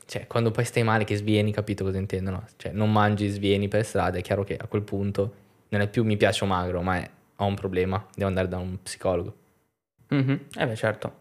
cioè, 0.06 0.26
quando 0.28 0.52
poi 0.52 0.64
stai 0.64 0.84
male 0.84 1.04
che 1.04 1.16
svieni, 1.16 1.52
capito 1.52 1.84
cosa 1.84 1.98
intendono? 1.98 2.46
Cioè, 2.56 2.72
non 2.72 2.92
mangi, 2.92 3.28
svieni 3.28 3.66
per 3.66 3.84
strada, 3.84 4.18
è 4.18 4.22
chiaro 4.22 4.44
che 4.44 4.56
a 4.56 4.66
quel 4.66 4.82
punto 4.82 5.34
non 5.68 5.80
è 5.80 5.88
più 5.88 6.04
mi 6.04 6.16
piace 6.16 6.44
magro, 6.44 6.80
ma 6.80 6.98
è, 6.98 7.10
ho 7.36 7.44
un 7.44 7.56
problema, 7.56 8.04
devo 8.14 8.28
andare 8.28 8.46
da 8.46 8.58
un 8.58 8.80
psicologo. 8.80 9.34
Mm-hmm. 10.14 10.36
Eh 10.54 10.66
beh, 10.66 10.76
certo. 10.76 11.20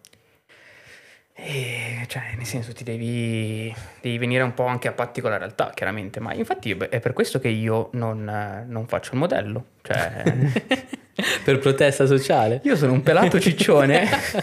E, 1.34 2.06
cioè, 2.08 2.36
nel 2.38 2.46
senso, 2.46 2.74
ti 2.74 2.84
devi, 2.84 3.74
devi, 4.01 4.18
venire 4.20 4.44
un 4.44 4.54
po' 4.54 4.65
anche 4.65 4.88
a 4.88 4.94
patti 4.94 5.20
con 5.20 5.32
la 5.32 5.38
realtà, 5.38 5.72
chiaramente. 5.74 6.20
Ma 6.20 6.34
infatti 6.34 6.72
è 6.72 7.00
per 7.00 7.13
questo 7.13 7.39
che 7.39 7.50
io 7.50 7.89
non, 7.94 8.65
non 8.68 8.88
faccio 8.88 9.13
il 9.13 9.20
modello. 9.20 9.65
Cioè... 9.82 10.94
per 11.44 11.60
protesta 11.60 12.06
sociale. 12.06 12.60
Io 12.64 12.76
sono 12.76 12.92
un 12.92 13.02
pelato 13.02 13.40
ciccione 13.40 14.08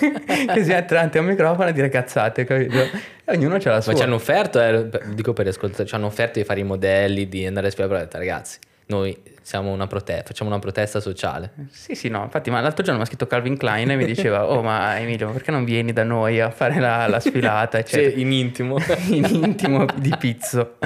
che 0.52 0.64
si 0.64 0.70
mette 0.70 0.94
davanti 0.94 1.18
a 1.18 1.20
un 1.20 1.26
microfono 1.26 1.68
a 1.68 1.72
dire 1.72 1.88
cazzate, 1.88 2.44
capito? 2.44 2.78
E 2.78 2.90
ognuno 3.36 3.60
ce 3.60 3.68
la 3.68 3.80
sua. 3.80 3.92
Ma 3.92 3.98
ci 3.98 4.04
hanno 4.04 4.14
offerto, 4.14 4.60
eh, 4.60 4.88
dico 5.14 5.32
per 5.32 5.46
ascoltare, 5.46 5.86
ci 5.86 5.94
hanno 5.94 6.06
offerto 6.06 6.38
di 6.38 6.44
fare 6.44 6.60
i 6.60 6.64
modelli, 6.64 7.28
di 7.28 7.46
andare 7.46 7.68
a 7.68 7.70
spiegare, 7.70 8.08
ragazzi, 8.10 8.58
noi 8.86 9.16
una 9.52 9.86
prote- 9.86 10.22
facciamo 10.24 10.50
una 10.50 10.58
protesta 10.58 11.00
sociale. 11.00 11.52
Sì, 11.70 11.94
sì, 11.94 12.08
no, 12.08 12.22
infatti, 12.22 12.50
ma 12.50 12.60
l'altro 12.60 12.82
giorno 12.82 12.98
mi 12.98 13.04
ha 13.04 13.06
scritto 13.06 13.26
Calvin 13.26 13.56
Klein 13.56 13.90
e 13.90 13.96
mi 13.96 14.04
diceva, 14.04 14.48
oh 14.48 14.62
ma 14.62 14.98
Emilio, 14.98 15.30
perché 15.30 15.50
non 15.50 15.64
vieni 15.64 15.92
da 15.92 16.04
noi 16.04 16.40
a 16.40 16.50
fare 16.50 16.78
la, 16.78 17.06
la 17.06 17.20
sfilata? 17.20 17.78
Eccetera. 17.78 18.10
Sì, 18.10 18.20
in 18.20 18.32
intimo. 18.32 18.76
in 19.08 19.24
intimo 19.24 19.84
di 19.96 20.14
pizzo. 20.18 20.76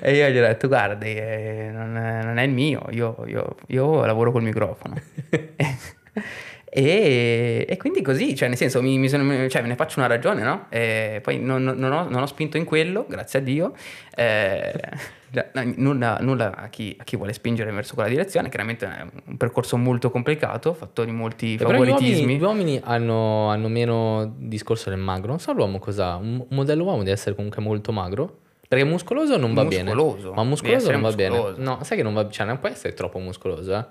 E 0.00 0.14
io 0.14 0.28
gli 0.28 0.38
ho 0.38 0.42
detto, 0.42 0.68
guarda, 0.68 1.04
eh, 1.04 1.70
non, 1.72 1.96
è, 1.96 2.22
non, 2.22 2.38
è 2.38 2.42
il 2.42 2.50
mio, 2.50 2.86
io, 2.90 3.24
io, 3.26 3.54
io 3.68 4.04
lavoro 4.04 4.32
col 4.32 4.42
microfono. 4.42 5.00
E, 6.72 7.66
e, 7.68 7.76
quindi 7.78 8.00
così, 8.00 8.36
cioè 8.36 8.46
nel 8.46 8.56
senso 8.56 8.80
mi, 8.80 8.96
mi 8.96 9.08
sono, 9.08 9.48
cioè, 9.48 9.60
me 9.60 9.66
ne 9.66 9.74
faccio 9.74 9.98
una 9.98 10.06
ragione, 10.06 10.44
no? 10.44 10.66
E 10.68 11.18
poi 11.20 11.40
non, 11.40 11.64
non, 11.64 11.92
ho, 11.92 12.08
non, 12.08 12.22
ho, 12.22 12.26
spinto 12.26 12.56
in 12.58 12.64
quello, 12.64 13.06
grazie 13.08 13.40
a 13.40 13.42
Dio. 13.42 13.74
Eh, 15.32 15.74
nulla, 15.76 16.18
nulla 16.20 16.56
a, 16.56 16.68
chi, 16.68 16.94
a, 16.98 17.04
chi, 17.04 17.16
vuole 17.16 17.32
spingere 17.32 17.70
verso 17.70 17.94
quella 17.94 18.08
direzione, 18.08 18.48
chiaramente 18.48 18.84
è 18.84 19.06
un 19.26 19.36
percorso 19.36 19.76
molto 19.76 20.10
complicato, 20.10 20.74
fatto 20.74 21.04
di 21.04 21.12
molti 21.12 21.54
Però 21.56 21.70
favoritismi. 21.70 22.36
Gli 22.36 22.42
uomini, 22.42 22.74
gli 22.74 22.76
uomini 22.76 22.80
hanno, 22.82 23.48
hanno, 23.48 23.68
meno 23.68 24.34
discorso 24.36 24.90
del 24.90 24.98
magro, 24.98 25.28
non 25.28 25.38
so 25.38 25.52
l'uomo 25.52 25.78
cosa, 25.78 26.16
un 26.16 26.44
modello 26.50 26.82
uomo 26.82 26.98
deve 26.98 27.12
essere 27.12 27.36
comunque 27.36 27.62
molto 27.62 27.92
magro. 27.92 28.38
Perché 28.68 28.84
muscoloso 28.84 29.36
non 29.36 29.54
va 29.54 29.62
muscoloso. 29.62 30.16
bene. 30.16 30.34
Ma 30.34 30.44
muscoloso 30.44 30.90
non 30.90 31.00
va 31.00 31.08
muscoloso. 31.08 31.52
bene. 31.52 31.64
No, 31.64 31.78
sai 31.84 31.96
che 31.96 32.02
non 32.02 32.12
va 32.12 32.28
cioè 32.28 32.46
non 32.46 32.58
può 32.58 32.68
essere 32.68 32.92
troppo 32.92 33.18
muscoloso, 33.20 33.74
eh. 33.76 33.84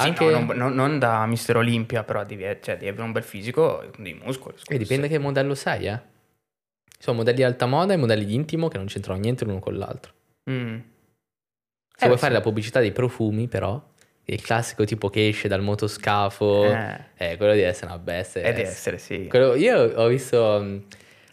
Sì, 0.00 0.08
Anche... 0.08 0.24
no, 0.24 0.30
non, 0.30 0.56
non, 0.56 0.74
non, 0.74 0.98
da 0.98 1.26
Mister 1.26 1.56
Olimpia, 1.56 2.04
però 2.04 2.24
devi, 2.24 2.42
cioè, 2.62 2.76
devi 2.76 2.88
avere 2.88 3.02
un 3.02 3.12
bel 3.12 3.22
fisico 3.22 3.84
dei 3.98 4.14
muscoli. 4.14 4.56
E 4.66 4.78
dipende 4.78 5.08
che 5.08 5.18
modello 5.18 5.54
sei, 5.54 5.86
eh. 5.86 6.00
Ci 6.86 7.02
sono 7.02 7.18
modelli 7.18 7.36
di 7.36 7.44
alta 7.44 7.66
moda 7.66 7.92
e 7.92 7.96
modelli 7.96 8.24
di 8.24 8.34
intimo 8.34 8.68
che 8.68 8.78
non 8.78 8.86
c'entrano 8.86 9.20
niente 9.20 9.44
l'uno 9.44 9.58
con 9.58 9.76
l'altro. 9.76 10.12
Mm. 10.50 10.78
Se 11.96 12.04
eh, 12.04 12.06
vuoi 12.06 12.18
fare 12.18 12.32
la 12.32 12.40
pubblicità 12.40 12.80
dei 12.80 12.92
profumi, 12.92 13.46
però, 13.46 13.82
il 14.24 14.40
classico 14.40 14.84
tipo 14.84 15.10
che 15.10 15.28
esce 15.28 15.48
dal 15.48 15.60
motoscafo, 15.60 16.64
eh, 16.64 17.04
eh 17.16 17.36
quello 17.36 17.52
di 17.52 17.60
essere 17.60 17.86
una 17.86 17.98
bestia. 17.98 18.40
È 18.40 18.54
di 18.54 18.62
essere, 18.62 18.96
sì. 18.96 19.26
Quello, 19.28 19.54
io 19.54 19.82
ho 19.96 20.06
visto, 20.06 20.60
mm, 20.62 20.78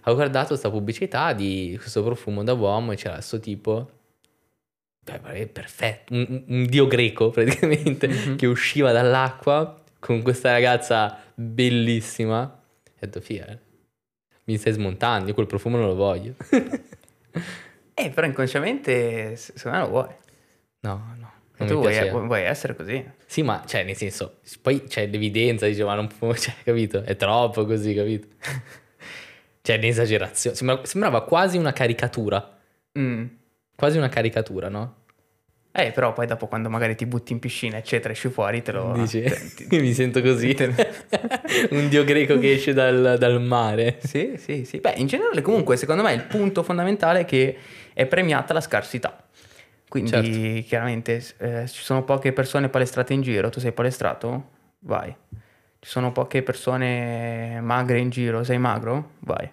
ho 0.03 0.13
guardato 0.13 0.47
questa 0.49 0.69
pubblicità 0.69 1.31
di 1.31 1.77
questo 1.79 2.03
profumo 2.03 2.43
da 2.43 2.51
uomo 2.53 2.91
e 2.91 2.95
c'era 2.97 3.13
questo 3.13 3.39
tipo 3.39 3.91
beh, 5.13 5.47
perfetto, 5.47 6.13
un, 6.13 6.43
un, 6.47 6.65
dio 6.65 6.87
greco 6.87 7.29
praticamente, 7.31 8.07
mm-hmm. 8.07 8.35
che 8.35 8.45
usciva 8.45 8.91
dall'acqua 8.91 9.81
con 9.99 10.21
questa 10.21 10.51
ragazza 10.51 11.19
bellissima. 11.33 12.41
Ho 12.41 12.99
detto, 12.99 13.21
fia, 13.21 13.45
eh, 13.45 13.59
mi 14.45 14.57
stai 14.57 14.73
smontando, 14.73 15.29
io 15.29 15.33
quel 15.33 15.47
profumo 15.47 15.77
non 15.77 15.87
lo 15.87 15.95
voglio. 15.95 16.33
eh, 17.93 18.09
però 18.09 18.27
inconsciamente, 18.27 19.35
secondo 19.35 19.77
me 19.77 19.83
lo 19.83 19.89
vuoi. 19.89 20.15
No, 20.81 21.15
no. 21.17 21.31
Non 21.57 21.67
tu 21.67 21.75
vuoi, 21.75 22.09
vuoi, 22.09 22.43
essere 22.43 22.75
così? 22.75 23.03
Sì, 23.25 23.41
ma 23.41 23.63
cioè, 23.65 23.83
nel 23.83 23.95
senso, 23.95 24.39
poi 24.61 24.83
c'è 24.83 25.07
l'evidenza, 25.07 25.65
dice, 25.65 25.83
ma 25.83 25.95
non 25.95 26.07
può, 26.07 26.33
cioè, 26.37 26.53
capito? 26.63 27.01
È 27.01 27.15
troppo 27.15 27.65
così, 27.65 27.95
capito? 27.95 28.27
cioè, 29.61 29.77
un'esagerazione. 29.77 30.55
Sembrava, 30.55 30.85
sembrava 30.85 31.23
quasi 31.23 31.57
una 31.57 31.73
caricatura. 31.73 32.57
Mm. 32.97 33.25
Quasi 33.77 33.99
una 33.99 34.09
caricatura, 34.09 34.69
no? 34.69 34.95
Eh, 35.71 35.91
però 35.91 36.11
poi 36.11 36.25
dopo 36.25 36.47
quando 36.47 36.67
magari 36.67 36.95
ti 36.95 37.05
butti 37.05 37.31
in 37.31 37.37
piscina, 37.37 37.77
eccetera, 37.77 38.11
esci 38.11 38.29
fuori, 38.29 38.63
te 38.63 38.71
lo... 38.71 38.93
Dici, 38.95 39.21
ti... 39.69 39.79
mi 39.79 39.93
sento 39.93 40.19
così. 40.23 40.55
Un 41.69 41.87
dio 41.87 42.03
greco 42.03 42.39
che 42.39 42.53
esce 42.53 42.73
dal, 42.73 43.17
dal, 43.19 43.39
mare. 43.39 43.99
Sì, 43.99 44.33
sì, 44.37 44.65
sì. 44.65 44.79
Beh, 44.79 44.95
in 44.97 45.05
generale 45.05 45.43
comunque, 45.43 45.77
secondo 45.77 46.01
me 46.01 46.13
il 46.13 46.23
punto 46.23 46.63
fondamentale 46.63 47.19
è 47.19 47.25
che 47.25 47.55
è 47.93 48.07
premiata 48.07 48.55
la 48.55 48.61
scarsità. 48.61 49.23
Quindi, 49.87 50.09
certo. 50.09 50.67
chiaramente, 50.67 51.23
eh, 51.37 51.67
ci 51.67 51.83
sono 51.83 52.03
poche 52.03 52.33
persone 52.33 52.69
palestrate 52.69 53.13
in 53.13 53.21
giro. 53.21 53.49
Tu 53.49 53.59
sei 53.59 53.73
palestrato? 53.73 54.49
Vai. 54.79 55.15
Ci 55.77 55.87
sono 55.87 56.11
poche 56.11 56.41
persone 56.41 57.59
magre 57.61 57.99
in 57.99 58.09
giro. 58.09 58.43
Sei 58.43 58.57
magro? 58.57 59.11
Vai 59.19 59.47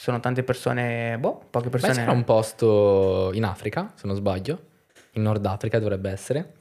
sono 0.00 0.18
tante 0.18 0.42
persone, 0.42 1.18
boh, 1.18 1.44
poche 1.50 1.68
persone. 1.68 1.92
Beh, 1.92 1.98
c'era 1.98 2.12
un 2.12 2.24
posto 2.24 3.32
in 3.34 3.44
Africa, 3.44 3.92
se 3.96 4.06
non 4.06 4.16
sbaglio, 4.16 4.68
in 5.12 5.22
Nord 5.22 5.44
Africa 5.44 5.78
dovrebbe 5.78 6.10
essere, 6.10 6.54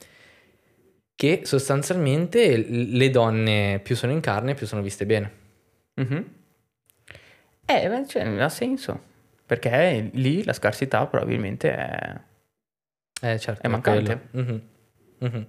che 1.15 1.43
sostanzialmente 1.45 2.57
le 2.57 3.09
donne 3.09 3.79
più 3.81 3.95
sono 3.95 4.11
in 4.11 4.19
carne 4.19 4.55
più 4.55 4.67
sono 4.67 4.81
viste 4.81 5.05
bene. 5.05 5.31
Mm-hmm. 6.01 6.21
Eh, 7.65 8.05
cioè, 8.07 8.23
ha 8.41 8.49
senso, 8.49 9.01
perché 9.45 10.09
lì 10.15 10.43
la 10.43 10.51
scarsità 10.51 11.07
probabilmente 11.07 11.73
è, 11.73 12.19
eh, 13.21 13.39
certo, 13.39 13.61
è 13.61 13.69
mancante. 13.69 14.27
Mm-hmm. 14.35 14.57
Mm-hmm. 15.23 15.41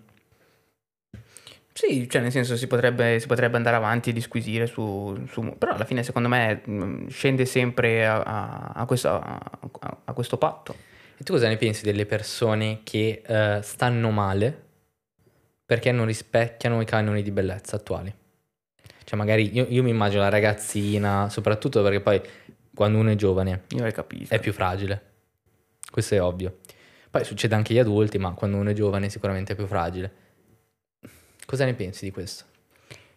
Sì, 1.80 2.06
cioè 2.10 2.20
nel 2.20 2.30
senso 2.30 2.58
si 2.58 2.66
potrebbe, 2.66 3.18
si 3.20 3.26
potrebbe 3.26 3.56
andare 3.56 3.74
avanti 3.74 4.10
e 4.10 4.12
disquisire 4.12 4.66
su, 4.66 5.18
su, 5.30 5.54
Però 5.56 5.72
alla 5.72 5.86
fine 5.86 6.02
secondo 6.02 6.28
me 6.28 6.60
mm, 6.68 7.06
scende 7.08 7.46
sempre 7.46 8.06
a, 8.06 8.20
a, 8.20 8.72
a, 8.74 8.84
questo, 8.84 9.08
a, 9.08 10.12
questo, 10.12 10.36
patto. 10.36 10.76
E 11.16 11.24
tu 11.24 11.32
cosa 11.32 11.48
ne 11.48 11.56
pensi 11.56 11.82
delle 11.82 12.04
persone 12.04 12.80
che 12.84 13.22
uh, 13.26 13.62
stanno 13.62 14.10
male 14.10 14.64
perché 15.64 15.90
non 15.90 16.04
rispecchiano 16.04 16.82
i 16.82 16.84
canoni 16.84 17.22
di 17.22 17.30
bellezza 17.30 17.76
attuali? 17.76 18.14
Cioè 19.04 19.18
magari 19.18 19.50
io, 19.56 19.64
io 19.66 19.82
mi 19.82 19.88
immagino 19.88 20.20
la 20.20 20.28
ragazzina, 20.28 21.30
soprattutto 21.30 21.82
perché 21.82 22.02
poi 22.02 22.20
quando 22.74 22.98
uno 22.98 23.10
è 23.10 23.14
giovane 23.14 23.62
è 24.28 24.38
più 24.38 24.52
fragile. 24.52 25.02
Questo 25.90 26.14
è 26.14 26.20
ovvio. 26.20 26.58
Poi 27.10 27.24
succede 27.24 27.54
anche 27.54 27.72
agli 27.72 27.78
adulti, 27.78 28.18
ma 28.18 28.34
quando 28.34 28.58
uno 28.58 28.68
è 28.68 28.74
giovane 28.74 29.08
sicuramente 29.08 29.54
è 29.54 29.56
più 29.56 29.66
fragile 29.66 30.28
Cosa 31.50 31.64
ne 31.64 31.74
pensi 31.74 32.04
di 32.04 32.12
questo? 32.12 32.44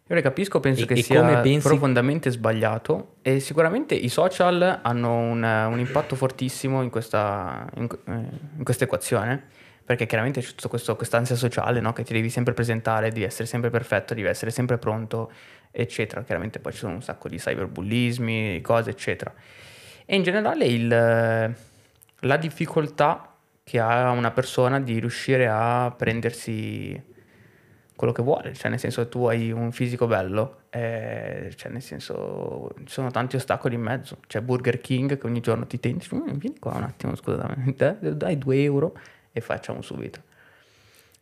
Io 0.08 0.15
le 0.15 0.24
capisco, 0.24 0.60
penso 0.60 0.86
e, 0.86 0.86
che 0.88 0.96
e 0.96 1.04
sia 1.04 1.39
pensi... 1.41 1.67
profondamente 1.67 2.32
sbagliato 2.32 3.17
e 3.22 3.39
sicuramente 3.39 3.93
i 3.93 4.10
social 4.10 4.80
hanno 4.82 5.17
un, 5.19 5.43
un 5.43 5.78
impatto 5.78 6.15
fortissimo 6.15 6.82
in 6.82 6.89
questa, 6.89 7.69
in, 7.76 7.88
eh, 8.06 8.12
in 8.58 8.63
questa, 8.63 8.86
equazione 8.86 9.39
perché 9.86 10.08
chiaramente 10.08 10.41
c'è 10.41 10.56
tutta 10.56 10.96
questa 10.96 11.17
ansia 11.17 11.36
sociale 11.36 11.80
no? 11.80 11.93
che 11.93 12.04
ti 12.04 12.12
devi 12.12 12.32
sempre 12.32 12.56
presentare, 12.56 13.10
devi 13.10 13.24
essere 13.24 13.46
sempre 13.46 13.69
perfetto, 13.69 14.15
devi 14.15 14.28
essere 14.28 14.50
sempre 14.50 14.80
pronto, 14.80 15.32
eccetera. 15.69 16.24
Chiaramente 16.24 16.58
poi 16.58 16.72
ci 16.72 16.80
sono 16.80 16.93
un 16.93 17.04
sacco 17.04 17.30
di 17.30 17.38
cyberbullismi, 17.38 18.62
cose, 18.62 18.89
eccetera. 18.89 19.32
E 20.06 20.15
in 20.15 20.24
generale 20.24 20.65
il, 20.65 20.88
la 20.88 22.38
difficoltà 22.38 23.36
che 23.63 23.80
ha 23.80 24.10
una 24.10 24.32
persona 24.32 24.80
di 24.80 24.98
riuscire 24.98 25.48
a 25.48 25.93
prendersi 25.96 27.12
quello 28.04 28.12
che 28.12 28.22
vuole, 28.22 28.54
cioè 28.54 28.70
nel 28.70 28.80
senso 28.80 29.08
tu 29.08 29.26
hai 29.28 29.50
un 29.52 29.72
fisico 29.72 30.08
bello, 30.08 30.63
eh, 30.72 31.54
cioè 31.56 31.72
nel 31.72 31.82
senso 31.82 32.74
ci 32.80 32.92
sono 32.92 33.12
tanti 33.12 33.38
ostacoli 33.38 33.76
in 33.76 33.82
mezzo, 33.82 34.18
c'è 34.28 34.42
Burger 34.42 34.82
King 34.82 35.18
che 35.18 35.26
ogni 35.26 35.39
giorno 35.39 35.66
ti 35.66 35.80
tenti, 35.80 36.13
mm, 36.13 36.34
vieni 36.34 36.60
qua 36.60 36.74
un 36.76 36.84
attimo 36.84 37.16
scusa, 37.16 37.56
dai 37.96 38.38
due 38.38 38.62
euro 38.62 38.94
e 39.32 39.39
facciamo 39.39 39.82
subito. 39.82 40.22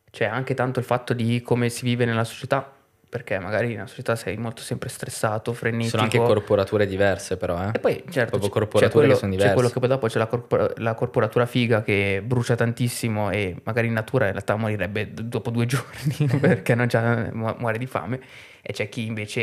C'è 0.10 0.26
anche 0.26 0.56
tanto 0.56 0.80
il 0.80 0.86
fatto 0.86 1.14
di 1.14 1.42
come 1.42 1.70
si 1.70 1.86
vive 1.86 2.06
nella 2.06 2.24
società, 2.24 2.74
perché 3.12 3.38
magari 3.40 3.74
nella 3.74 3.88
società 3.88 4.16
sei 4.16 4.38
molto 4.38 4.62
sempre 4.62 4.88
stressato, 4.88 5.52
frenetico. 5.52 5.90
Sono 5.90 6.04
anche 6.04 6.18
corporature 6.18 6.88
diverse 6.88 7.36
però, 7.36 7.62
eh. 7.62 7.72
E 7.74 7.80
poi 7.80 8.02
certo, 8.10 8.38
Proprio 8.38 8.50
corporature 8.50 8.90
quello, 8.90 9.12
che 9.12 9.20
sono 9.20 9.32
diverse. 9.32 9.50
C'è 9.50 9.54
quello 9.54 9.70
che 9.70 9.80
poi 9.82 9.90
dopo 9.90 10.08
c'è 10.08 10.18
la, 10.18 10.28
corpora- 10.28 10.72
la, 10.78 10.94
corporatura 10.94 11.46
figa 11.46 11.84
che 11.84 12.22
brucia 12.24 12.56
tantissimo 12.56 13.30
e 13.30 13.58
magari 13.66 13.88
in 13.88 13.94
natura 13.94 14.28
in 14.28 14.32
realtà 14.32 14.56
morirebbe 14.56 15.12
dopo 15.14 15.50
due 15.50 15.66
giorni 15.68 16.26
perché 16.40 16.74
non 16.74 16.88
già 16.88 17.30
muore 17.34 17.78
di 17.78 17.86
fame 17.86 18.22
e 18.62 18.72
c'è 18.72 18.88
chi 18.88 19.06
invece 19.06 19.42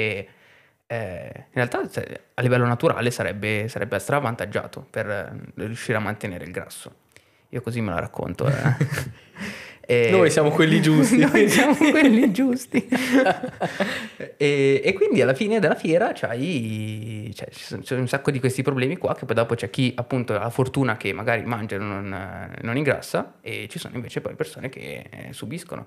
eh, 0.87 1.31
in 1.35 1.53
realtà 1.53 1.83
a 2.35 2.41
livello 2.41 2.65
naturale 2.65 3.11
sarebbe, 3.11 3.69
sarebbe 3.69 3.99
stravantaggiato 3.99 4.87
per 4.89 5.51
riuscire 5.57 5.99
a 5.99 6.01
mantenere 6.01 6.45
il 6.45 6.53
grasso. 6.53 6.95
Io 7.51 7.61
così 7.61 7.83
me 7.83 7.91
la 7.91 8.01
racconto. 8.01 8.47
Eh. 8.47 8.53
E- 9.91 10.11
Noi 10.11 10.31
siamo 10.31 10.51
quelli 10.51 10.83
giusti. 10.83 11.17
Noi 11.17 11.49
siamo 11.49 11.75
quelli 11.75 12.29
giusti. 12.31 12.87
e, 14.37 14.83
e 14.85 14.93
quindi 14.93 15.23
alla 15.23 15.33
fine 15.33 15.61
della 15.61 15.77
fiera 15.77 16.13
c'hai, 16.13 17.33
cioè, 17.35 17.49
c'è 17.81 17.95
un 17.97 18.07
sacco 18.07 18.31
di 18.31 18.39
questi 18.39 18.61
problemi 18.61 18.99
qua 18.99 19.15
che 19.15 19.25
poi 19.25 19.35
dopo 19.35 19.55
c'è 19.55 19.71
chi 19.71 19.91
appunto 19.97 20.35
ha 20.35 20.41
la 20.41 20.51
fortuna 20.51 20.99
che 20.99 21.15
magari 21.15 21.43
mangia 21.45 21.77
e 21.77 21.79
non, 21.79 22.55
non 22.61 22.77
ingrassa 22.77 23.37
e 23.41 23.67
ci 23.71 23.79
sono 23.79 23.95
invece 23.97 24.21
poi 24.21 24.35
persone 24.35 24.69
che 24.69 25.07
eh, 25.09 25.33
subiscono. 25.33 25.87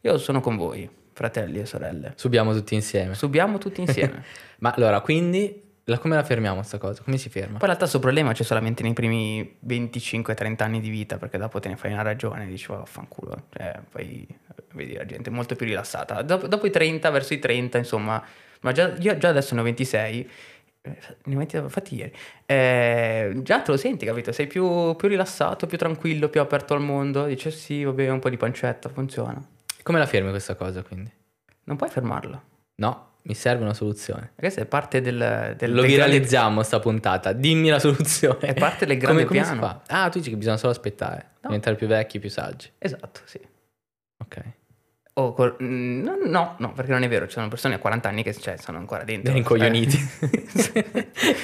Io 0.00 0.16
sono 0.16 0.40
con 0.40 0.56
voi, 0.56 0.88
fratelli 1.12 1.60
e 1.60 1.66
sorelle. 1.66 2.14
Subiamo 2.16 2.54
tutti 2.54 2.74
insieme. 2.74 3.12
Subiamo 3.14 3.58
tutti 3.58 3.82
insieme. 3.82 4.24
Ma 4.60 4.72
allora, 4.74 5.02
quindi, 5.02 5.62
la- 5.84 5.98
come 5.98 6.14
la 6.16 6.22
fermiamo 6.22 6.62
sta 6.62 6.78
cosa? 6.78 7.02
Come 7.02 7.16
si 7.18 7.28
ferma? 7.28 7.52
Poi 7.58 7.60
in 7.60 7.66
realtà 7.66 7.78
questo 7.80 7.98
problema 7.98 8.32
c'è 8.32 8.42
solamente 8.44 8.82
nei 8.82 8.92
primi 8.92 9.56
25-30 9.60 10.64
anni 10.64 10.80
di 10.80 10.90
vita, 10.90 11.18
perché 11.18 11.38
dopo 11.38 11.58
te 11.60 11.68
ne 11.68 11.76
fai 11.76 11.92
una 11.92 12.02
ragione 12.02 12.46
dici, 12.46 12.70
"Oh, 12.70 12.76
vaffanculo, 12.78 13.44
cioè, 13.52 13.80
poi 13.90 14.26
vedi 14.74 14.94
la 14.94 15.04
gente 15.06 15.30
molto 15.30 15.54
più 15.56 15.66
rilassata. 15.66 16.22
Dopo, 16.22 16.46
dopo 16.46 16.66
i 16.66 16.70
30, 16.70 17.10
verso 17.10 17.34
i 17.34 17.38
30, 17.38 17.78
insomma, 17.78 18.22
ma 18.60 18.72
già, 18.72 18.94
io 18.98 19.16
già 19.18 19.28
adesso 19.28 19.54
ne 19.54 19.60
ho 19.60 19.64
26, 19.64 20.30
eh, 20.82 20.98
ne 21.24 21.34
ho 21.34 21.38
20, 21.38 21.56
infatti 21.56 21.94
ieri, 21.96 22.12
eh, 22.46 23.32
già 23.42 23.60
te 23.60 23.70
lo 23.72 23.76
senti, 23.76 24.06
capito? 24.06 24.32
Sei 24.32 24.46
più, 24.46 24.94
più 24.96 25.08
rilassato, 25.08 25.66
più 25.66 25.78
tranquillo, 25.78 26.28
più 26.28 26.40
aperto 26.40 26.74
al 26.74 26.80
mondo, 26.80 27.24
dici, 27.26 27.48
"Eh 27.48 27.50
sì, 27.52 27.82
vabbè, 27.84 28.08
un 28.08 28.18
po' 28.20 28.30
di 28.30 28.36
pancetta, 28.36 28.88
funziona. 28.88 29.40
Come 29.82 29.98
la 29.98 30.06
fermi 30.06 30.30
questa 30.30 30.54
cosa, 30.54 30.82
quindi? 30.82 31.10
Non 31.64 31.76
puoi 31.76 31.90
fermarlo. 31.90 32.42
No, 32.76 33.10
mi 33.24 33.34
serve 33.34 33.62
una 33.62 33.74
soluzione. 33.74 34.32
Questa 34.36 34.60
è 34.62 34.66
parte 34.66 35.00
del... 35.00 35.16
del 35.16 35.24
Lo 35.48 35.56
del 35.56 35.66
grande- 35.66 35.86
viralizziamo 35.86 36.62
sta 36.62 36.80
puntata. 36.80 37.32
Dimmi 37.32 37.68
la 37.68 37.78
soluzione. 37.78 38.38
È 38.40 38.54
parte 38.54 38.84
del 38.86 38.96
Come- 39.02 39.24
grande 39.24 39.24
come 39.26 39.40
piano. 39.40 39.60
fa? 39.60 39.82
Ah, 39.86 40.08
tu 40.08 40.18
dici 40.18 40.30
che 40.30 40.36
bisogna 40.36 40.56
solo 40.56 40.72
aspettare. 40.72 41.30
No. 41.42 41.48
Diventare 41.48 41.76
più 41.76 41.86
vecchi, 41.86 42.18
più 42.18 42.30
saggi. 42.30 42.70
Esatto, 42.78 43.20
sì. 43.24 43.40
Ok. 44.24 44.42
O 45.14 45.34
col- 45.34 45.56
mm, 45.62 46.02
no, 46.02 46.16
no, 46.24 46.54
no, 46.58 46.72
perché 46.72 46.90
non 46.90 47.02
è 47.02 47.08
vero, 47.08 47.26
ci 47.26 47.32
sono 47.34 47.48
persone 47.48 47.74
a 47.74 47.78
40 47.78 48.08
anni 48.08 48.22
che 48.22 48.32
cioè, 48.32 48.56
sono 48.56 48.78
ancora 48.78 49.04
dentro. 49.04 49.24
Dei 49.30 49.34
rincoglioniti. 49.42 49.98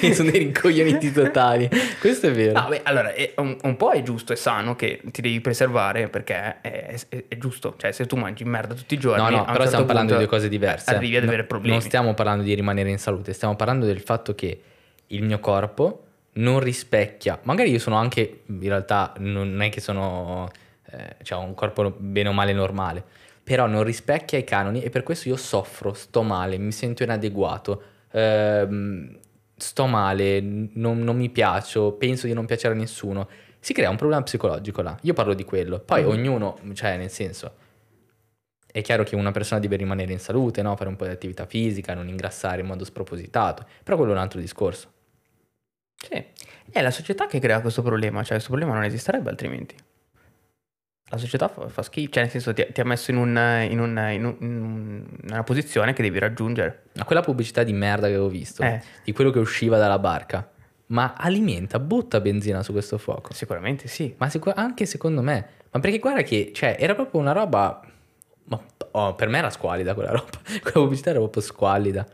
Eh. 0.01 0.13
sono 0.13 0.31
dei 0.31 0.39
rincoglioniti 0.39 1.11
totali. 1.11 1.69
Questo 1.99 2.27
è 2.27 2.31
vero. 2.31 2.59
No, 2.59 2.67
beh, 2.67 2.81
allora, 2.83 3.13
è 3.13 3.33
un, 3.37 3.55
un 3.61 3.77
po' 3.77 3.91
è 3.91 4.01
giusto, 4.01 4.33
è 4.33 4.35
sano 4.35 4.75
che 4.75 5.01
ti 5.11 5.21
devi 5.21 5.39
preservare 5.39 6.09
perché 6.09 6.61
è, 6.61 6.95
è- 7.09 7.25
è 7.27 7.37
giusto. 7.37 7.75
Cioè, 7.77 7.91
se 7.91 8.07
tu 8.07 8.15
mangi 8.15 8.43
merda 8.43 8.73
tutti 8.73 8.95
i 8.95 8.97
giorni... 8.97 9.21
No, 9.21 9.29
no, 9.29 9.41
però 9.43 9.51
certo 9.53 9.67
stiamo 9.67 9.85
parlando 9.85 10.13
di 10.13 10.17
due 10.17 10.27
cose 10.27 10.49
diverse. 10.49 10.89
Arrivi 10.95 11.15
ad 11.17 11.23
No, 11.23 11.29
avere 11.29 11.43
problemi. 11.43 11.73
Non 11.73 11.81
stiamo 11.83 12.13
parlando 12.15 12.41
di 12.43 12.53
rimanere 12.55 12.89
in 12.89 12.97
salute, 12.97 13.33
stiamo 13.33 13.55
parlando 13.55 13.85
del 13.85 13.99
fatto 14.01 14.33
che 14.33 14.61
il 15.07 15.21
mio 15.21 15.37
corpo 15.39 16.05
non 16.33 16.59
rispecchia. 16.59 17.37
Magari 17.43 17.69
io 17.69 17.77
sono 17.79 17.97
anche, 17.97 18.41
in 18.47 18.59
realtà, 18.61 19.13
non 19.19 19.61
è 19.61 19.69
che 19.69 19.79
sono. 19.79 20.49
Eh, 20.91 21.17
cioè, 21.21 21.37
ho 21.37 21.43
un 21.43 21.53
corpo 21.53 21.93
bene 21.95 22.29
o 22.29 22.31
male 22.33 22.51
normale. 22.53 23.03
Però 23.49 23.65
non 23.65 23.81
rispecchia 23.81 24.37
i 24.37 24.43
canoni 24.43 24.83
e 24.83 24.91
per 24.91 25.01
questo 25.01 25.27
io 25.27 25.35
soffro, 25.35 25.93
sto 25.93 26.21
male, 26.21 26.59
mi 26.59 26.71
sento 26.71 27.01
inadeguato. 27.01 27.81
ehm, 28.11 29.17
sto 29.55 29.85
male, 29.87 30.39
non, 30.39 30.99
non 31.03 31.15
mi 31.17 31.29
piaccio, 31.29 31.93
penso 31.93 32.27
di 32.27 32.33
non 32.33 32.45
piacere 32.45 32.75
a 32.75 32.77
nessuno. 32.77 33.27
Si 33.59 33.73
crea 33.73 33.89
un 33.89 33.95
problema 33.95 34.21
psicologico 34.21 34.83
là. 34.83 34.95
Io 35.01 35.13
parlo 35.13 35.33
di 35.33 35.43
quello. 35.45 35.79
Poi 35.79 36.03
Mhm. 36.03 36.07
ognuno, 36.09 36.59
cioè, 36.73 36.95
nel 36.97 37.09
senso, 37.09 37.53
è 38.71 38.81
chiaro 38.81 39.03
che 39.03 39.15
una 39.15 39.31
persona 39.31 39.59
deve 39.59 39.77
rimanere 39.77 40.11
in 40.11 40.19
salute, 40.19 40.61
no? 40.61 40.75
fare 40.75 40.89
un 40.89 40.95
po' 40.95 41.05
di 41.05 41.11
attività 41.11 41.47
fisica, 41.47 41.95
non 41.95 42.07
ingrassare 42.07 42.61
in 42.61 42.67
modo 42.67 42.83
spropositato, 42.85 43.65
però 43.83 43.97
quello 43.97 44.11
è 44.11 44.15
un 44.15 44.21
altro 44.21 44.39
discorso. 44.39 44.91
Sì. 45.95 46.23
È 46.71 46.81
la 46.81 46.91
società 46.91 47.25
che 47.25 47.39
crea 47.39 47.61
questo 47.61 47.81
problema, 47.81 48.19
cioè 48.21 48.33
questo 48.33 48.49
problema 48.49 48.73
non 48.75 48.83
esisterebbe 48.83 49.29
altrimenti. 49.31 49.75
La 51.11 51.17
società 51.17 51.47
fa, 51.47 51.67
fa 51.69 51.81
schifo, 51.81 52.11
cioè 52.11 52.23
nel 52.23 52.31
senso 52.31 52.53
ti, 52.53 52.67
ti 52.71 52.81
ha 52.81 52.85
messo 52.85 53.09
in, 53.09 53.17
un, 53.17 53.29
in, 53.69 53.79
un- 53.79 54.09
in 54.11 54.25
un- 54.25 54.35
in 54.39 55.05
una 55.29 55.43
posizione 55.43 55.93
che 55.93 56.03
devi 56.03 56.19
raggiungere. 56.19 56.83
Ma 56.95 57.03
quella 57.03 57.21
pubblicità 57.21 57.63
di 57.63 57.73
merda 57.73 58.05
che 58.07 58.13
avevo 58.13 58.29
visto, 58.29 58.61
Eh. 58.63 58.79
di 59.03 59.11
quello 59.11 59.31
che 59.31 59.39
usciva 59.39 59.77
dalla 59.79 59.97
barca, 59.97 60.47
ma 60.87 61.15
alimenta, 61.17 61.79
butta 61.79 62.19
benzina 62.21 62.61
su 62.61 62.71
questo 62.73 62.97
fuoco. 62.99 63.33
Sicuramente 63.33 63.87
sì. 63.87 64.13
Ma 64.17 64.29
sicur- 64.29 64.55
anche 64.57 64.85
secondo 64.85 65.21
me, 65.23 65.47
ma 65.71 65.79
perché 65.79 65.97
guarda 65.97 66.21
che, 66.21 66.51
cioè, 66.53 66.75
era 66.79 66.93
proprio 66.93 67.19
una 67.21 67.31
roba, 67.31 67.81
ma 68.45 68.61
oh, 68.91 69.15
per 69.15 69.29
me 69.29 69.39
era 69.39 69.49
squalida 69.49 69.95
quella 69.95 70.11
roba, 70.11 70.29
quella 70.61 70.79
pubblicità 70.79 71.09
era 71.09 71.19
proprio 71.19 71.41
squalida. 71.41 72.05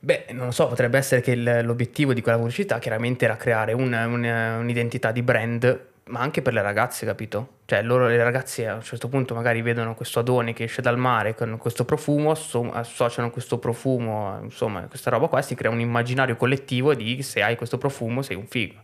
Beh, 0.00 0.26
non 0.32 0.46
lo 0.46 0.50
so, 0.50 0.66
potrebbe 0.66 0.98
essere 0.98 1.20
che 1.20 1.30
il- 1.30 1.60
l'obiettivo 1.62 2.12
di 2.12 2.20
quella 2.20 2.36
pubblicità 2.38 2.80
chiaramente 2.80 3.24
era 3.24 3.36
creare 3.36 3.72
un- 3.72 3.92
un- 3.92 4.56
un'identità 4.60 5.12
di 5.12 5.22
brand, 5.22 5.90
ma 6.06 6.20
anche 6.20 6.42
per 6.42 6.52
le 6.52 6.62
ragazze, 6.62 7.06
capito? 7.06 7.60
Cioè, 7.64 7.82
loro, 7.82 8.06
le 8.06 8.22
ragazze 8.22 8.68
a 8.68 8.74
un 8.74 8.82
certo 8.82 9.08
punto 9.08 9.34
magari 9.34 9.62
vedono 9.62 9.94
questo 9.94 10.18
adone 10.20 10.52
che 10.52 10.64
esce 10.64 10.82
dal 10.82 10.98
mare 10.98 11.34
con 11.34 11.56
questo 11.58 11.84
profumo, 11.84 12.30
asso- 12.30 12.72
associano 12.72 13.30
questo 13.30 13.58
profumo, 13.58 14.38
insomma, 14.42 14.82
questa 14.86 15.10
roba 15.10 15.28
qua, 15.28 15.42
si 15.42 15.54
crea 15.54 15.70
un 15.70 15.80
immaginario 15.80 16.36
collettivo 16.36 16.94
di 16.94 17.22
se 17.22 17.42
hai 17.42 17.56
questo 17.56 17.78
profumo 17.78 18.22
sei 18.22 18.36
un 18.36 18.46
figo. 18.46 18.80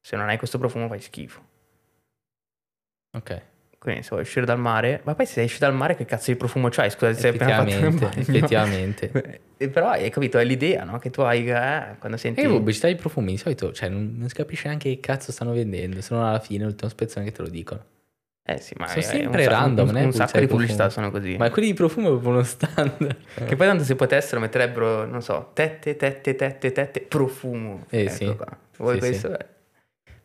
Se 0.00 0.16
non 0.16 0.28
hai 0.28 0.38
questo 0.38 0.58
profumo 0.58 0.88
fai 0.88 1.00
schifo. 1.00 1.40
Ok, 3.12 3.42
Quindi 3.80 4.02
se 4.02 4.10
vuoi 4.10 4.20
uscire 4.22 4.44
dal 4.44 4.58
mare, 4.58 5.00
ma 5.04 5.14
poi 5.14 5.24
se 5.24 5.40
esci 5.42 5.58
dal 5.58 5.72
mare 5.74 5.96
che 5.96 6.04
cazzo 6.04 6.30
di 6.30 6.36
profumo 6.36 6.68
c'hai? 6.68 6.90
Scusa, 6.90 7.14
sei 7.14 7.30
appena 7.30 7.56
fatto 7.56 7.68
effettivamente, 7.70 8.04
bagno. 8.06 8.20
effettivamente. 8.20 9.38
Eh, 9.60 9.68
Però 9.68 9.88
hai 9.88 10.08
capito, 10.08 10.38
è 10.38 10.44
l'idea, 10.44 10.84
no? 10.84 10.98
Che 10.98 11.10
tu 11.10 11.20
hai 11.20 11.46
eh, 11.46 11.96
quando 11.98 12.16
senti... 12.16 12.40
E 12.40 12.44
le 12.44 12.48
pubblicità 12.48 12.86
di 12.88 12.94
profumi 12.94 13.32
di 13.32 13.36
solito, 13.36 13.72
cioè, 13.72 13.90
non, 13.90 14.14
non 14.16 14.26
si 14.28 14.34
capisce 14.34 14.68
neanche 14.68 14.88
che 14.88 15.00
cazzo 15.00 15.32
stanno 15.32 15.52
vendendo, 15.52 16.00
se 16.00 16.14
non 16.14 16.24
alla 16.24 16.40
fine, 16.40 16.64
l'ultima 16.64 16.88
spezzone 16.88 17.26
che 17.26 17.32
te 17.32 17.42
lo 17.42 17.48
dicono. 17.48 17.84
Eh 18.42 18.58
sì, 18.58 18.74
ma 18.78 18.86
Sono 18.88 19.02
sempre 19.02 19.26
un 19.26 19.34
sacco- 19.50 19.50
random, 19.50 19.88
un, 19.88 19.94
né? 19.94 20.04
un 20.04 20.12
sacco 20.14 20.38
di 20.40 20.46
Pubblicità 20.46 20.88
sono 20.88 21.10
così. 21.10 21.36
Ma 21.36 21.50
quelli 21.50 21.68
di 21.68 21.74
profumo 21.74 22.06
è 22.06 22.10
proprio 22.10 22.30
uno 22.32 22.42
standard. 22.42 23.16
Che 23.46 23.56
poi 23.56 23.66
tanto 23.66 23.84
se 23.84 23.94
potessero 23.96 24.40
metterebbero, 24.40 25.04
non 25.04 25.20
so, 25.20 25.50
tette, 25.52 25.94
tette, 25.96 26.34
tette, 26.34 26.72
tette, 26.72 27.00
profumo. 27.02 27.84
Eh, 27.90 28.04
Ecco 28.04 28.12
sì. 28.14 28.34
qua. 28.36 28.46
Vuoi 28.78 28.94
Sì, 28.94 28.98
questo? 29.00 29.38
Eh. 29.38 29.46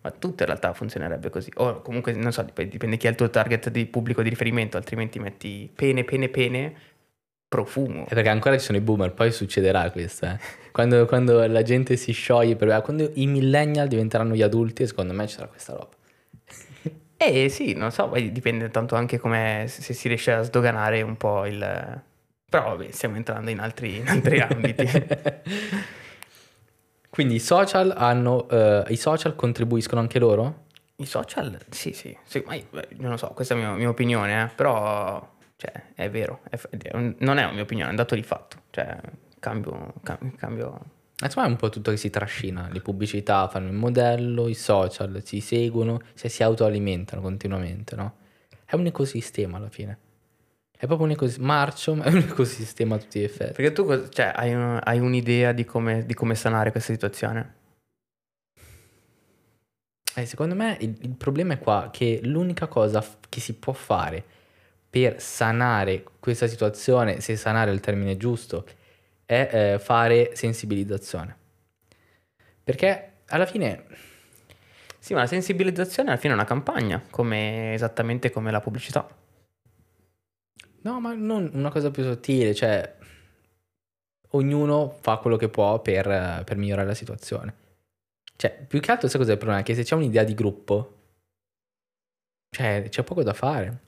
Ma 0.06 0.12
tutto 0.12 0.44
in 0.44 0.50
realtà 0.50 0.72
funzionerebbe 0.72 1.32
così. 1.32 1.52
O 1.56 1.82
comunque, 1.82 2.13
non 2.13 2.32
so, 2.32 2.44
dip- 2.44 2.62
dipende 2.62 2.96
chi 2.96 3.08
è 3.08 3.10
il 3.10 3.15
tuo 3.15 3.32
target 3.32 3.72
di 3.72 3.88
pubblico 3.88 4.22
di 4.22 4.30
riferimento, 4.30 4.78
altrimenti 4.78 5.18
metti 5.18 5.68
pene, 5.74 6.04
pene, 6.04 6.30
pene, 6.30 6.76
profumo. 7.48 8.06
È 8.06 8.13
perché 8.13 8.30
ancora 8.30 8.56
ci 8.56 8.65
sono 8.65 8.78
i 8.78 8.82
boomer, 8.82 9.13
poi 9.13 9.32
succederà 9.32 9.89
questo. 9.89 10.28
Eh. 10.28 10.38
Quando, 10.72 11.08
quando 11.08 11.48
la 11.48 11.63
gente 11.63 11.96
si 11.96 12.12
scioglie, 12.12 12.56
per, 12.56 12.84
quando 12.84 13.10
i 13.15 13.26
millennial 13.26 13.88
diventeranno 13.88 14.36
gli 14.36 14.44
adulti, 14.44 14.86
secondo 14.86 15.12
me 15.12 15.26
ci 15.26 15.34
sarà 15.34 15.48
questa 15.48 15.74
roba. 15.74 15.89
Eh 17.18 17.50
sì, 17.50 17.74
non 17.74 17.91
so, 17.91 18.08
poi 18.08 18.32
dipende 18.32 18.70
tanto 18.70 18.94
anche 18.94 19.18
come 19.18 19.65
se 19.68 19.94
si 19.94 20.08
riesce 20.08 20.34
a 20.34 20.44
sdoganare 20.44 21.02
un 21.02 21.18
po' 21.18 21.48
il... 21.48 22.04
Però 22.48 22.76
vabbè, 22.76 22.91
stiamo 22.91 23.15
entrando 23.15 23.50
in 23.50 23.58
altri, 23.58 23.96
in 23.96 24.08
altri 24.08 24.38
ambiti. 24.39 24.88
Quindi 27.15 27.36
i 27.36 27.39
social 27.39 27.93
hanno, 27.95 28.45
eh, 28.49 28.84
i 28.89 28.97
social 28.97 29.36
contribuiscono 29.36 30.01
anche 30.01 30.19
loro? 30.19 30.65
I 30.97 31.06
social, 31.06 31.58
sì, 31.69 31.93
sì, 31.93 32.13
sì, 32.25 32.43
ma 32.45 32.56
io- 32.56 32.65
non 32.97 33.12
lo 33.12 33.15
so, 33.15 33.28
questa 33.30 33.54
è 33.54 33.58
la 33.58 33.67
mia, 33.69 33.75
mia 33.78 33.88
opinione, 33.88 34.43
eh, 34.43 34.47
però 34.54 35.25
cioè, 35.56 35.93
è 35.95 36.10
vero, 36.10 36.41
è 36.49 36.60
non 36.91 37.38
è 37.38 37.43
una 37.43 37.51
mia 37.54 37.62
opinione, 37.62 37.88
è 37.88 37.91
un 37.91 37.95
dato 37.95 38.15
di 38.15 38.21
fatto, 38.23 38.63
cioè 38.69 38.99
cambio, 39.39 39.93
cam- 40.04 40.36
cambio, 40.36 40.78
Insomma 41.23 41.45
è 41.45 41.49
un 41.49 41.56
po' 41.56 41.69
tutto 41.69 41.91
che 41.91 41.95
si 41.95 42.10
trascina, 42.10 42.67
le 42.69 42.82
pubblicità 42.82 43.47
fanno 43.47 43.67
il 43.67 43.75
modello, 43.75 44.49
i 44.49 44.54
social 44.54 45.21
si 45.23 45.39
seguono, 45.39 46.01
se 46.15 46.28
si 46.28 46.43
autoalimentano 46.43 47.21
continuamente, 47.21 47.95
no? 47.95 48.15
È 48.65 48.75
un 48.75 48.88
ecosistema 48.88 49.56
alla 49.56 49.69
fine. 49.69 49.99
È 50.78 50.86
proprio 50.86 51.08
un 51.08 51.12
ecosistema, 51.14 51.48
marcio, 51.48 51.96
ma 51.96 52.04
è 52.06 52.10
un 52.12 52.18
ecosistema 52.30 52.96
a 52.96 52.98
tutti 53.00 53.20
gli 53.20 53.24
effetti. 53.24 53.54
Perché 53.54 53.72
tu 53.72 54.08
cioè, 54.10 54.32
hai, 54.36 54.54
un- 54.54 54.80
hai 54.84 55.00
un'idea 55.00 55.52
di 55.52 55.66
come, 55.66 56.06
di 56.06 56.14
come 56.14 56.36
sanare 56.36 56.72
questa 56.72 56.92
situazione? 56.94 57.54
Eh, 60.18 60.26
secondo 60.26 60.56
me 60.56 60.78
il, 60.80 60.96
il 61.02 61.16
problema 61.16 61.54
è 61.54 61.60
qua 61.60 61.90
che 61.92 62.20
l'unica 62.24 62.68
cosa 62.68 63.02
f- 63.02 63.18
che 63.28 63.40
si 63.42 63.54
può 63.54 63.74
fare 63.74 64.24
per 64.90 65.22
sanare 65.22 66.04
questa 66.20 66.48
situazione, 66.48 67.20
se 67.20 67.36
sanare 67.36 67.72
è 67.72 67.74
il 67.74 67.82
termine 67.82 68.16
giusto, 68.16 68.66
è 69.26 69.74
eh, 69.76 69.80
fare 69.80 70.32
sensibilizzazione. 70.36 71.36
Perché 72.64 73.12
alla 73.28 73.46
fine 73.46 73.86
Sì, 75.00 75.14
ma 75.14 75.20
la 75.22 75.28
sensibilizzazione 75.28 76.10
alla 76.10 76.18
fine 76.20 76.34
è 76.34 76.36
una 76.36 76.46
campagna, 76.46 77.02
come, 77.10 77.74
esattamente 77.74 78.32
come 78.32 78.52
la 78.52 78.60
pubblicità. 78.60 79.08
No, 80.86 81.00
ma 81.00 81.13
non 81.13 81.50
una 81.54 81.71
cosa 81.71 81.89
più 81.89 82.04
sottile, 82.04 82.54
cioè 82.54 82.95
ognuno 84.32 84.95
fa 85.02 85.17
quello 85.17 85.36
che 85.36 85.50
può 85.50 85.82
per, 85.82 86.43
per 86.45 86.58
migliorare 86.58 86.88
la 86.88 86.93
situazione. 86.93 87.54
Cioè, 88.36 88.65
più 88.67 88.80
che 88.80 88.91
altro 88.91 89.08
sai 89.08 89.19
cos'è 89.19 89.32
il 89.32 89.38
problema? 89.38 89.63
Che 89.63 89.74
se 89.74 89.84
c'è 89.84 89.95
un'idea 89.95 90.24
di 90.24 90.36
gruppo, 90.36 90.98
cioè 92.56 92.86
c'è 92.89 93.04
poco 93.04 93.24
da 93.24 93.34
fare. 93.34 93.80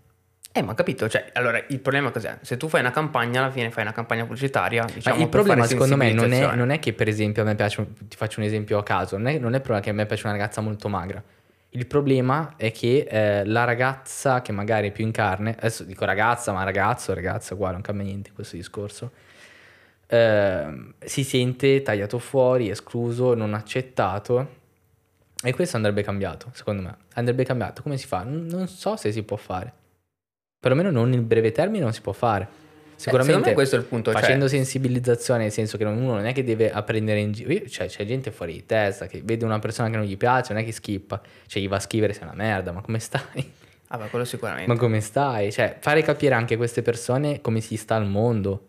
Eh, 0.51 0.63
ma 0.63 0.73
capito, 0.73 1.07
cioè, 1.07 1.29
allora 1.33 1.63
il 1.67 1.79
problema 1.79 2.10
cos'è? 2.10 2.39
Se 2.41 2.57
tu 2.57 2.67
fai 2.67 2.79
una 2.79 2.89
campagna, 2.89 3.41
alla 3.43 3.51
fine 3.51 3.69
fai 3.69 3.83
una 3.83 3.93
campagna 3.93 4.25
pubblicitaria, 4.25 4.86
diciamo, 4.86 5.17
Ma 5.17 5.23
il 5.23 5.29
problema 5.29 5.65
secondo 5.67 5.97
me 5.97 6.13
non 6.13 6.31
è, 6.31 6.55
non 6.55 6.71
è 6.71 6.79
che 6.79 6.93
per 6.93 7.07
esempio 7.07 7.43
a 7.43 7.45
me 7.45 7.53
piace, 7.53 7.86
ti 8.07 8.17
faccio 8.17 8.39
un 8.39 8.47
esempio 8.47 8.79
a 8.79 8.83
caso, 8.83 9.17
non 9.17 9.27
è, 9.27 9.38
non 9.38 9.53
è 9.53 9.57
il 9.57 9.62
problema 9.62 9.83
che 9.83 9.91
a 9.91 9.93
me 9.93 10.07
piace 10.07 10.25
una 10.25 10.36
ragazza 10.36 10.62
molto 10.62 10.89
magra. 10.89 11.23
Il 11.71 11.86
problema 11.86 12.53
è 12.56 12.71
che 12.71 13.08
eh, 13.10 13.45
la 13.45 13.63
ragazza 13.65 14.41
che 14.41 14.51
magari 14.51 14.89
è 14.89 14.91
più 14.91 15.03
in 15.03 15.12
carne, 15.12 15.56
adesso 15.58 15.84
dico 15.84 16.06
ragazza, 16.06 16.51
ma 16.51 16.63
ragazzo, 16.63 17.13
ragazza, 17.13 17.53
uguale, 17.53 17.73
non 17.73 17.82
cambia 17.82 18.06
niente 18.06 18.32
questo 18.32 18.56
discorso, 18.56 19.12
eh, 20.08 20.93
si 20.99 21.23
sente 21.23 21.82
tagliato 21.82 22.19
fuori, 22.19 22.69
escluso, 22.69 23.34
non 23.34 23.53
accettato. 23.53 24.56
E 25.43 25.53
questo 25.53 25.75
andrebbe 25.75 26.01
cambiato, 26.01 26.49
secondo 26.53 26.82
me. 26.82 26.97
Andrebbe 27.13 27.43
cambiato. 27.43 27.84
Come 27.84 27.97
si 27.97 28.08
fa? 28.08 28.23
Non 28.23 28.67
so 28.67 28.95
se 28.95 29.12
si 29.12 29.21
può 29.23 29.38
fare. 29.38 29.71
Perlomeno 30.60 30.89
non 30.89 31.13
in 31.13 31.27
breve 31.27 31.51
termine 31.51 31.84
non 31.84 31.93
si 31.93 32.01
può 32.01 32.13
fare. 32.13 32.65
Sicuramente 32.97 33.49
me 33.49 33.53
questo 33.53 33.75
è 33.75 33.79
il 33.79 33.86
punto, 33.86 34.12
cioè- 34.12 34.19
facendo 34.19 34.47
sensibilizzazione, 34.47 35.43
nel 35.43 35.51
senso 35.51 35.77
che 35.77 35.86
uno 35.86 36.15
non 36.15 36.25
è 36.25 36.33
che 36.33 36.43
deve 36.43 36.71
apprendere 36.71 37.19
in 37.19 37.31
giro, 37.31 37.67
cioè 37.69 37.88
c'è 37.88 38.05
gente 38.05 38.31
fuori 38.31 38.53
di 38.53 38.65
testa 38.65 39.05
che 39.05 39.21
vede 39.23 39.45
una 39.45 39.60
persona 39.60 39.89
che 39.89 39.97
non 39.97 40.05
gli 40.05 40.17
piace, 40.17 40.53
non 40.53 40.63
è 40.63 40.65
che 40.65 40.71
skippa, 40.71 41.21
cioè 41.45 41.62
gli 41.62 41.67
va 41.69 41.75
a 41.77 41.79
scrivere 41.79 42.13
sei 42.13 42.23
una 42.23 42.33
merda, 42.33 42.71
ma 42.71 42.81
come 42.81 42.99
stai? 42.99 43.53
Ah, 43.89 43.97
beh, 43.97 44.07
quello 44.10 44.25
sicuramente. 44.25 44.67
Ma 44.71 44.77
come 44.77 44.99
stai? 44.99 45.51
Cioè, 45.51 45.77
fare 45.79 46.01
capire 46.01 46.33
anche 46.33 46.55
a 46.55 46.57
queste 46.57 46.81
persone 46.81 47.39
come 47.39 47.62
si 47.62 47.77
sta 47.77 47.95
al 47.95 48.05
mondo. 48.05 48.67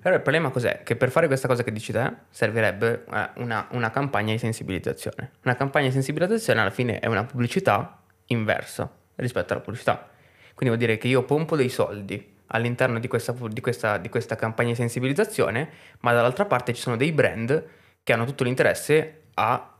Però 0.00 0.16
il 0.16 0.20
problema 0.20 0.50
cos'è? 0.50 0.82
Che 0.82 0.96
per 0.96 1.10
fare 1.10 1.28
questa 1.28 1.46
cosa 1.46 1.62
che 1.62 1.70
dici 1.70 1.92
te 1.92 2.12
servirebbe 2.30 3.04
eh, 3.08 3.30
una, 3.36 3.68
una 3.70 3.90
campagna 3.90 4.32
di 4.32 4.38
sensibilizzazione. 4.38 5.32
Una 5.44 5.54
campagna 5.54 5.86
di 5.86 5.92
sensibilizzazione 5.92 6.60
alla 6.60 6.70
fine 6.70 6.98
è 6.98 7.06
una 7.06 7.24
pubblicità 7.24 8.02
inversa 8.26 8.90
rispetto 9.16 9.52
alla 9.52 9.62
pubblicità. 9.62 10.08
Quindi 10.54 10.74
vuol 10.74 10.78
dire 10.78 10.98
che 10.98 11.06
io 11.06 11.22
pompo 11.22 11.54
dei 11.54 11.68
soldi 11.68 12.31
all'interno 12.52 12.98
di 12.98 13.08
questa, 13.08 13.34
di, 13.48 13.60
questa, 13.60 13.98
di 13.98 14.08
questa, 14.08 14.36
campagna 14.36 14.70
di 14.70 14.76
sensibilizzazione, 14.76 15.68
ma 16.00 16.12
dall'altra 16.12 16.44
parte 16.44 16.72
ci 16.72 16.80
sono 16.80 16.96
dei 16.96 17.12
brand 17.12 17.64
che 18.02 18.12
hanno 18.12 18.24
tutto 18.24 18.44
l'interesse 18.44 19.24
a 19.34 19.74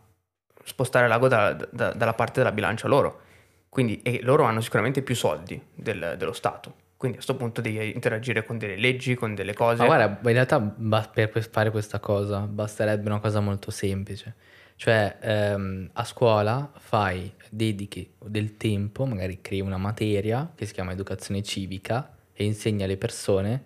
spostare 0.64 1.08
l'ago 1.08 1.28
da, 1.28 1.52
da, 1.70 1.92
dalla 1.92 2.14
parte 2.14 2.40
della 2.40 2.52
bilancia 2.52 2.88
loro. 2.88 3.20
Quindi, 3.68 4.02
e 4.02 4.20
loro 4.22 4.44
hanno 4.44 4.60
sicuramente 4.60 5.02
più 5.02 5.14
soldi 5.14 5.60
del, 5.74 6.16
dello 6.18 6.32
Stato. 6.32 6.80
Quindi 6.96 7.18
a 7.18 7.22
questo 7.24 7.36
punto 7.36 7.60
devi 7.60 7.92
interagire 7.92 8.44
con 8.44 8.58
delle 8.58 8.76
leggi, 8.76 9.14
con 9.14 9.34
delle 9.34 9.54
cose. 9.54 9.78
Ma 9.78 9.86
guarda, 9.86 10.18
in 10.28 10.34
realtà 10.34 10.60
per 10.60 11.48
fare 11.50 11.70
questa 11.70 11.98
cosa 11.98 12.40
basterebbe 12.40 13.08
una 13.08 13.18
cosa 13.18 13.40
molto 13.40 13.70
semplice. 13.70 14.34
Cioè, 14.76 15.16
ehm, 15.20 15.90
a 15.92 16.04
scuola 16.04 16.70
fai, 16.76 17.32
dedichi 17.48 18.14
del 18.18 18.56
tempo, 18.56 19.04
magari 19.04 19.40
crei 19.40 19.60
una 19.60 19.78
materia 19.78 20.52
che 20.54 20.66
si 20.66 20.72
chiama 20.72 20.92
educazione 20.92 21.42
civica, 21.42 22.08
e 22.42 22.46
insegna 22.46 22.84
alle 22.84 22.96
persone 22.96 23.62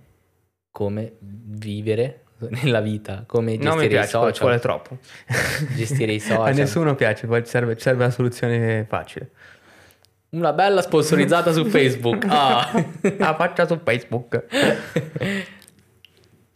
come 0.71 1.15
vivere 1.21 2.25
nella 2.39 2.81
vita, 2.81 3.25
come 3.27 3.53
gestire 3.53 3.71
non 3.71 3.79
mi 3.79 3.89
piace, 3.89 4.07
i 4.07 4.11
social. 4.11 4.33
Ci 4.33 4.41
vuole 4.41 4.59
troppo. 4.59 4.99
gestire 5.75 6.13
i 6.13 6.21
social. 6.21 6.47
A 6.47 6.51
nessuno 6.51 6.95
piace, 6.95 7.27
poi 7.27 7.45
serve, 7.47 7.79
serve 7.79 8.05
una 8.05 8.13
soluzione 8.13 8.85
facile. 8.87 9.31
Una 10.31 10.53
bella 10.53 10.83
sponsorizzata 10.83 11.53
su 11.53 11.65
Facebook. 11.71 12.27
Ah. 12.29 12.71
La 13.17 13.35
faccia 13.35 13.67
su 13.67 13.81
Facebook. 13.83 14.45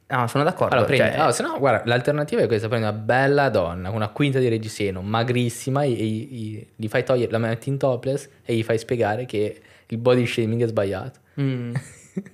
No, 0.09 0.27
sono 0.29 0.45
d'accordo. 0.45 0.75
Allora, 0.75 0.87
prendi, 0.87 1.07
cioè... 1.07 1.15
allora, 1.15 1.33
se 1.33 1.43
no, 1.43 1.59
guarda, 1.59 1.83
l'alternativa 1.87 2.43
è 2.43 2.47
questa: 2.47 2.69
prendi 2.69 2.87
una 2.87 2.97
bella 2.97 3.49
donna 3.49 3.89
con 3.89 3.97
una 3.97 4.09
quinta 4.09 4.39
di 4.39 4.49
reggiseno, 4.49 5.01
magrissima, 5.01 5.83
e, 5.85 5.93
e, 5.93 6.57
e, 6.57 6.67
gli 6.77 6.89
fai 6.89 7.05
togliere, 7.05 7.31
la 7.31 7.39
metti 7.39 7.71
in 7.71 7.79
topless 7.79 8.29
e 8.45 8.55
gli 8.55 8.63
fai 8.63 8.77
spiegare 8.77 9.25
che 9.25 9.63
il 9.87 9.97
body 9.97 10.27
shaming 10.27 10.63
è 10.63 10.67
sbagliato. 10.67 11.21
Mm. 11.41 11.75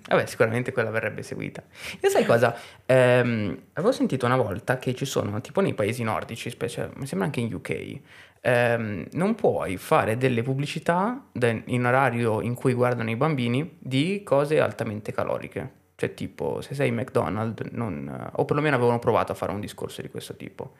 Vabbè, 0.08 0.26
sicuramente 0.26 0.72
quella 0.72 0.90
verrebbe 0.90 1.22
seguita. 1.22 1.62
E 2.00 2.08
sai 2.08 2.24
cosa? 2.24 2.56
Ehm, 2.86 3.58
avevo 3.74 3.92
sentito 3.92 4.26
una 4.26 4.36
volta 4.36 4.78
che 4.78 4.94
ci 4.94 5.04
sono, 5.04 5.40
tipo 5.40 5.60
nei 5.60 5.74
paesi 5.74 6.02
nordici, 6.02 6.50
specie, 6.50 6.90
mi 6.96 7.06
sembra 7.06 7.26
anche 7.26 7.40
in 7.40 7.52
UK, 7.52 8.00
ehm, 8.40 9.06
non 9.12 9.34
puoi 9.34 9.76
fare 9.76 10.16
delle 10.16 10.42
pubblicità 10.42 11.28
in 11.66 11.84
orario 11.84 12.40
in 12.40 12.54
cui 12.54 12.72
guardano 12.72 13.10
i 13.10 13.16
bambini 13.16 13.76
di 13.78 14.22
cose 14.24 14.60
altamente 14.60 15.12
caloriche. 15.12 15.84
Cioè, 15.96 16.12
tipo, 16.12 16.60
se 16.60 16.74
sei 16.74 16.90
McDonald's, 16.90 17.70
non, 17.72 18.30
o 18.34 18.44
perlomeno 18.44 18.76
avevano 18.76 18.98
provato 18.98 19.32
a 19.32 19.34
fare 19.34 19.52
un 19.52 19.60
discorso 19.60 20.02
di 20.02 20.10
questo 20.10 20.36
tipo. 20.36 20.74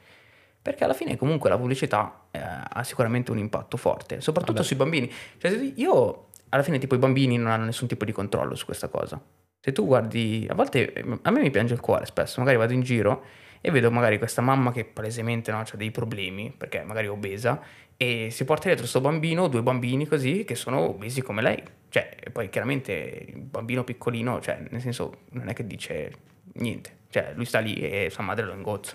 Perché 0.60 0.84
alla 0.84 0.92
fine, 0.92 1.16
comunque, 1.16 1.48
la 1.48 1.56
pubblicità 1.56 2.26
eh, 2.30 2.38
ha 2.38 2.84
sicuramente 2.84 3.30
un 3.30 3.38
impatto 3.38 3.76
forte, 3.78 4.20
soprattutto 4.20 4.54
Vabbè. 4.58 4.66
sui 4.66 4.76
bambini. 4.76 5.10
Cioè, 5.38 5.72
io 5.76 6.26
alla 6.56 6.64
fine 6.64 6.78
tipo 6.78 6.94
i 6.94 6.98
bambini 6.98 7.36
non 7.36 7.50
hanno 7.50 7.66
nessun 7.66 7.86
tipo 7.86 8.04
di 8.04 8.12
controllo 8.12 8.54
su 8.54 8.64
questa 8.64 8.88
cosa. 8.88 9.20
Se 9.60 9.72
tu 9.72 9.84
guardi, 9.84 10.46
a 10.48 10.54
volte 10.54 10.92
a 11.22 11.30
me 11.30 11.40
mi 11.40 11.50
piange 11.50 11.74
il 11.74 11.80
cuore 11.80 12.06
spesso, 12.06 12.40
magari 12.40 12.56
vado 12.56 12.72
in 12.72 12.80
giro 12.80 13.24
e 13.60 13.70
vedo 13.70 13.90
magari 13.90 14.18
questa 14.18 14.42
mamma 14.42 14.72
che 14.72 14.84
palesemente 14.84 15.50
no, 15.50 15.58
ha 15.58 15.66
dei 15.74 15.90
problemi 15.90 16.54
perché 16.56 16.82
magari 16.82 17.06
è 17.06 17.10
obesa 17.10 17.60
e 17.96 18.28
si 18.30 18.44
porta 18.44 18.64
dietro 18.64 18.82
questo 18.82 19.00
bambino, 19.00 19.48
due 19.48 19.62
bambini 19.62 20.06
così 20.06 20.44
che 20.44 20.54
sono 20.54 20.80
obesi 20.80 21.22
come 21.22 21.42
lei. 21.42 21.62
Cioè, 21.88 22.16
poi 22.32 22.48
chiaramente 22.48 23.26
il 23.28 23.40
bambino 23.40 23.84
piccolino, 23.84 24.40
cioè, 24.40 24.62
nel 24.70 24.80
senso, 24.80 25.22
non 25.30 25.48
è 25.48 25.52
che 25.52 25.66
dice 25.66 26.12
niente. 26.54 26.98
Cioè, 27.08 27.32
lui 27.34 27.44
sta 27.44 27.58
lì 27.58 27.74
e 27.74 28.08
sua 28.10 28.22
madre 28.22 28.44
lo 28.44 28.52
ingozza. 28.52 28.94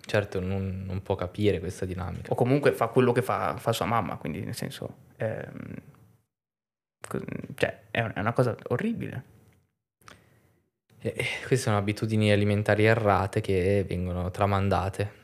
Certo, 0.00 0.40
non, 0.40 0.82
non 0.84 1.02
può 1.02 1.14
capire 1.14 1.60
questa 1.60 1.84
dinamica. 1.84 2.32
O 2.32 2.34
comunque 2.34 2.72
fa 2.72 2.88
quello 2.88 3.12
che 3.12 3.22
fa, 3.22 3.56
fa 3.56 3.72
sua 3.72 3.86
mamma, 3.86 4.16
quindi 4.16 4.40
nel 4.40 4.54
senso... 4.54 4.96
Ehm, 5.16 5.74
cioè, 7.54 7.80
è 7.90 8.00
una 8.16 8.32
cosa 8.32 8.54
orribile. 8.68 9.24
E 11.02 11.12
queste 11.46 11.56
sono 11.56 11.78
abitudini 11.78 12.30
alimentari 12.30 12.84
errate 12.84 13.40
che 13.40 13.84
vengono 13.88 14.30
tramandate. 14.30 15.18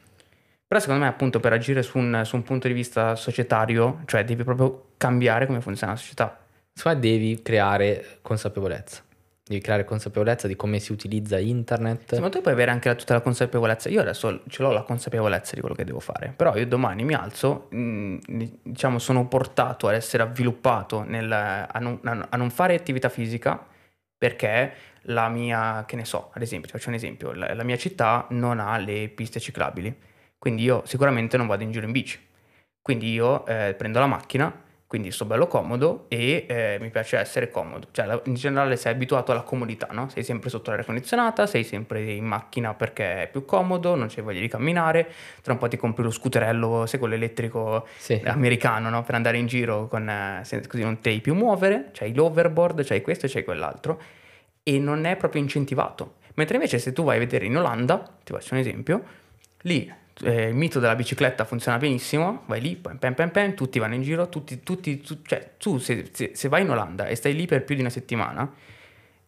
Però 0.67 0.81
secondo 0.81 1.03
me 1.03 1.09
appunto 1.09 1.39
per 1.39 1.53
agire 1.53 1.83
su 1.83 1.99
un, 1.99 2.23
su 2.25 2.35
un 2.35 2.43
punto 2.43 2.67
di 2.67 2.75
vista 2.75 3.15
societario, 3.15 4.03
cioè 4.07 4.25
devi 4.25 4.43
proprio 4.43 4.89
cambiare 4.97 5.47
come 5.47 5.61
funziona 5.61 5.93
la 5.93 5.99
società. 5.99 6.39
Me 6.85 6.99
devi 6.99 7.41
creare 7.43 8.19
consapevolezza. 8.23 9.06
Devi 9.49 9.61
creare 9.61 9.85
consapevolezza 9.85 10.49
di 10.49 10.57
come 10.57 10.81
si 10.81 10.91
utilizza 10.91 11.39
internet. 11.39 12.15
Secondo 12.15 12.31
te 12.31 12.41
puoi 12.41 12.53
avere 12.53 12.73
anche 12.73 12.89
la, 12.89 12.97
tutta 12.97 13.15
la 13.15 13.21
consapevolezza? 13.21 13.89
Io 13.89 14.01
adesso 14.01 14.43
ce 14.49 14.61
l'ho 14.61 14.73
la 14.73 14.83
consapevolezza 14.83 15.55
di 15.55 15.61
quello 15.61 15.77
che 15.77 15.85
devo 15.85 16.01
fare, 16.01 16.33
però 16.35 16.57
io 16.57 16.67
domani 16.67 17.05
mi 17.05 17.15
alzo, 17.15 17.69
mh, 17.71 17.79
mm, 17.79 18.43
diciamo 18.65 18.99
sono 18.99 19.29
portato 19.29 19.87
ad 19.87 19.95
essere 19.95 20.25
avviluppato 20.25 21.05
nel, 21.05 21.31
a, 21.31 21.79
non, 21.79 22.01
a, 22.03 22.37
non, 22.37 22.51
fare 22.51 22.75
attività 22.75 23.09
fisica 23.09 23.65
perché 24.19 24.73
la 25.03 25.29
mia, 25.29 25.85
che 25.87 25.95
ne 25.95 26.05
so, 26.05 26.31
ad 26.35 26.43
esempio, 26.43 26.69
faccio 26.69 26.89
un 26.89 26.97
esempio, 26.97 27.31
la, 27.31 27.55
la 27.55 27.63
mia 27.63 27.77
città 27.77 28.27
non 28.31 28.59
ha 28.59 28.77
le 28.79 29.09
piste 29.11 29.39
ciclabili, 29.39 29.97
quindi 30.39 30.65
io 30.65 30.83
sicuramente 30.87 31.37
non 31.37 31.47
vado 31.47 31.63
in 31.63 31.71
giro 31.71 31.87
in 31.87 31.93
bici. 31.93 32.19
Quindi 32.83 33.13
io 33.13 33.47
eh, 33.47 33.75
prendo 33.79 34.01
la 34.01 34.07
macchina, 34.07 34.65
quindi 34.87 35.11
sto 35.11 35.25
bello 35.25 35.49
comodo 35.49 36.05
e 36.09 36.47
eh, 36.49 36.79
mi 36.81 36.91
piace 36.91 37.19
essere 37.19 37.51
comodo. 37.51 37.89
Cioè, 37.91 38.21
in 38.25 38.35
generale 38.35 38.77
sei 38.77 38.93
abituato 38.93 39.33
alla 39.33 39.43
comodità, 39.43 39.89
no? 39.91 40.09
Sei 40.09 40.23
sempre 40.23 40.49
sotto 40.49 40.71
l'aria 40.71 40.85
condizionata, 40.85 41.47
sei 41.47 41.65
sempre 41.65 42.13
in 42.13 42.25
macchina 42.25 42.73
perché 42.75 43.23
è 43.23 43.29
più 43.29 43.45
comodo, 43.45 43.97
non 43.97 44.07
c'hai 44.09 44.23
voglia 44.23 44.41
di 44.41 44.49
camminare, 44.49 45.11
tra 45.43 45.53
un 45.53 45.59
po' 45.59 45.67
ti 45.67 45.77
compri 45.77 46.05
lo 46.05 46.11
scooterello, 46.11 46.87
sai, 46.87 47.01
quello 47.01 47.15
elettrico 47.15 47.87
sì. 47.97 48.21
americano, 48.25 48.89
no? 48.89 49.03
Per 49.03 49.15
andare 49.17 49.39
in 49.39 49.47
giro 49.47 49.89
con, 49.89 50.09
eh, 50.09 50.43
così 50.69 50.83
non 50.83 50.95
ti 51.01 51.09
devi 51.09 51.21
più 51.21 51.35
muovere, 51.35 51.91
c'hai 51.93 52.15
l'overboard, 52.15 52.85
c'hai 52.85 53.03
questo 53.03 53.27
e 53.27 53.29
c'hai 53.29 53.45
quell'altro 53.45 54.01
e 54.63 54.79
non 54.79 55.05
è 55.05 55.17
proprio 55.17 55.41
incentivato. 55.43 56.17
Mentre 56.35 56.57
invece 56.57 56.79
se 56.79 56.93
tu 56.93 57.03
vai 57.03 57.17
a 57.17 57.19
vedere 57.19 57.47
in 57.47 57.57
Olanda, 57.57 57.99
ti 58.23 58.33
faccio 58.33 58.55
un 58.55 58.61
esempio, 58.61 59.03
lì 59.63 59.93
eh, 60.23 60.49
il 60.49 60.55
mito 60.55 60.81
della 60.81 60.95
bicicletta 60.95 61.45
funziona 61.45 61.79
benissimo, 61.79 62.45
vai 62.47 62.61
lì, 62.61 62.77
pam, 62.77 62.97
pam, 62.97 63.15
pam, 63.15 63.31
pam 63.31 63.55
tutti 63.55 63.79
vanno 63.79 63.95
in 63.95 64.03
giro, 64.03 64.29
tutti, 64.29 64.63
tutti, 64.63 65.01
tu, 65.01 65.21
cioè 65.23 65.53
tu 65.59 65.79
se, 65.79 66.09
se, 66.13 66.31
se, 66.35 66.49
vai 66.49 66.63
in 66.63 66.71
Olanda 66.71 67.07
e 67.07 67.15
stai 67.15 67.35
lì 67.35 67.47
per 67.47 67.65
più 67.65 67.75
di 67.75 67.83
una 67.83 67.91
settimana 67.91 68.51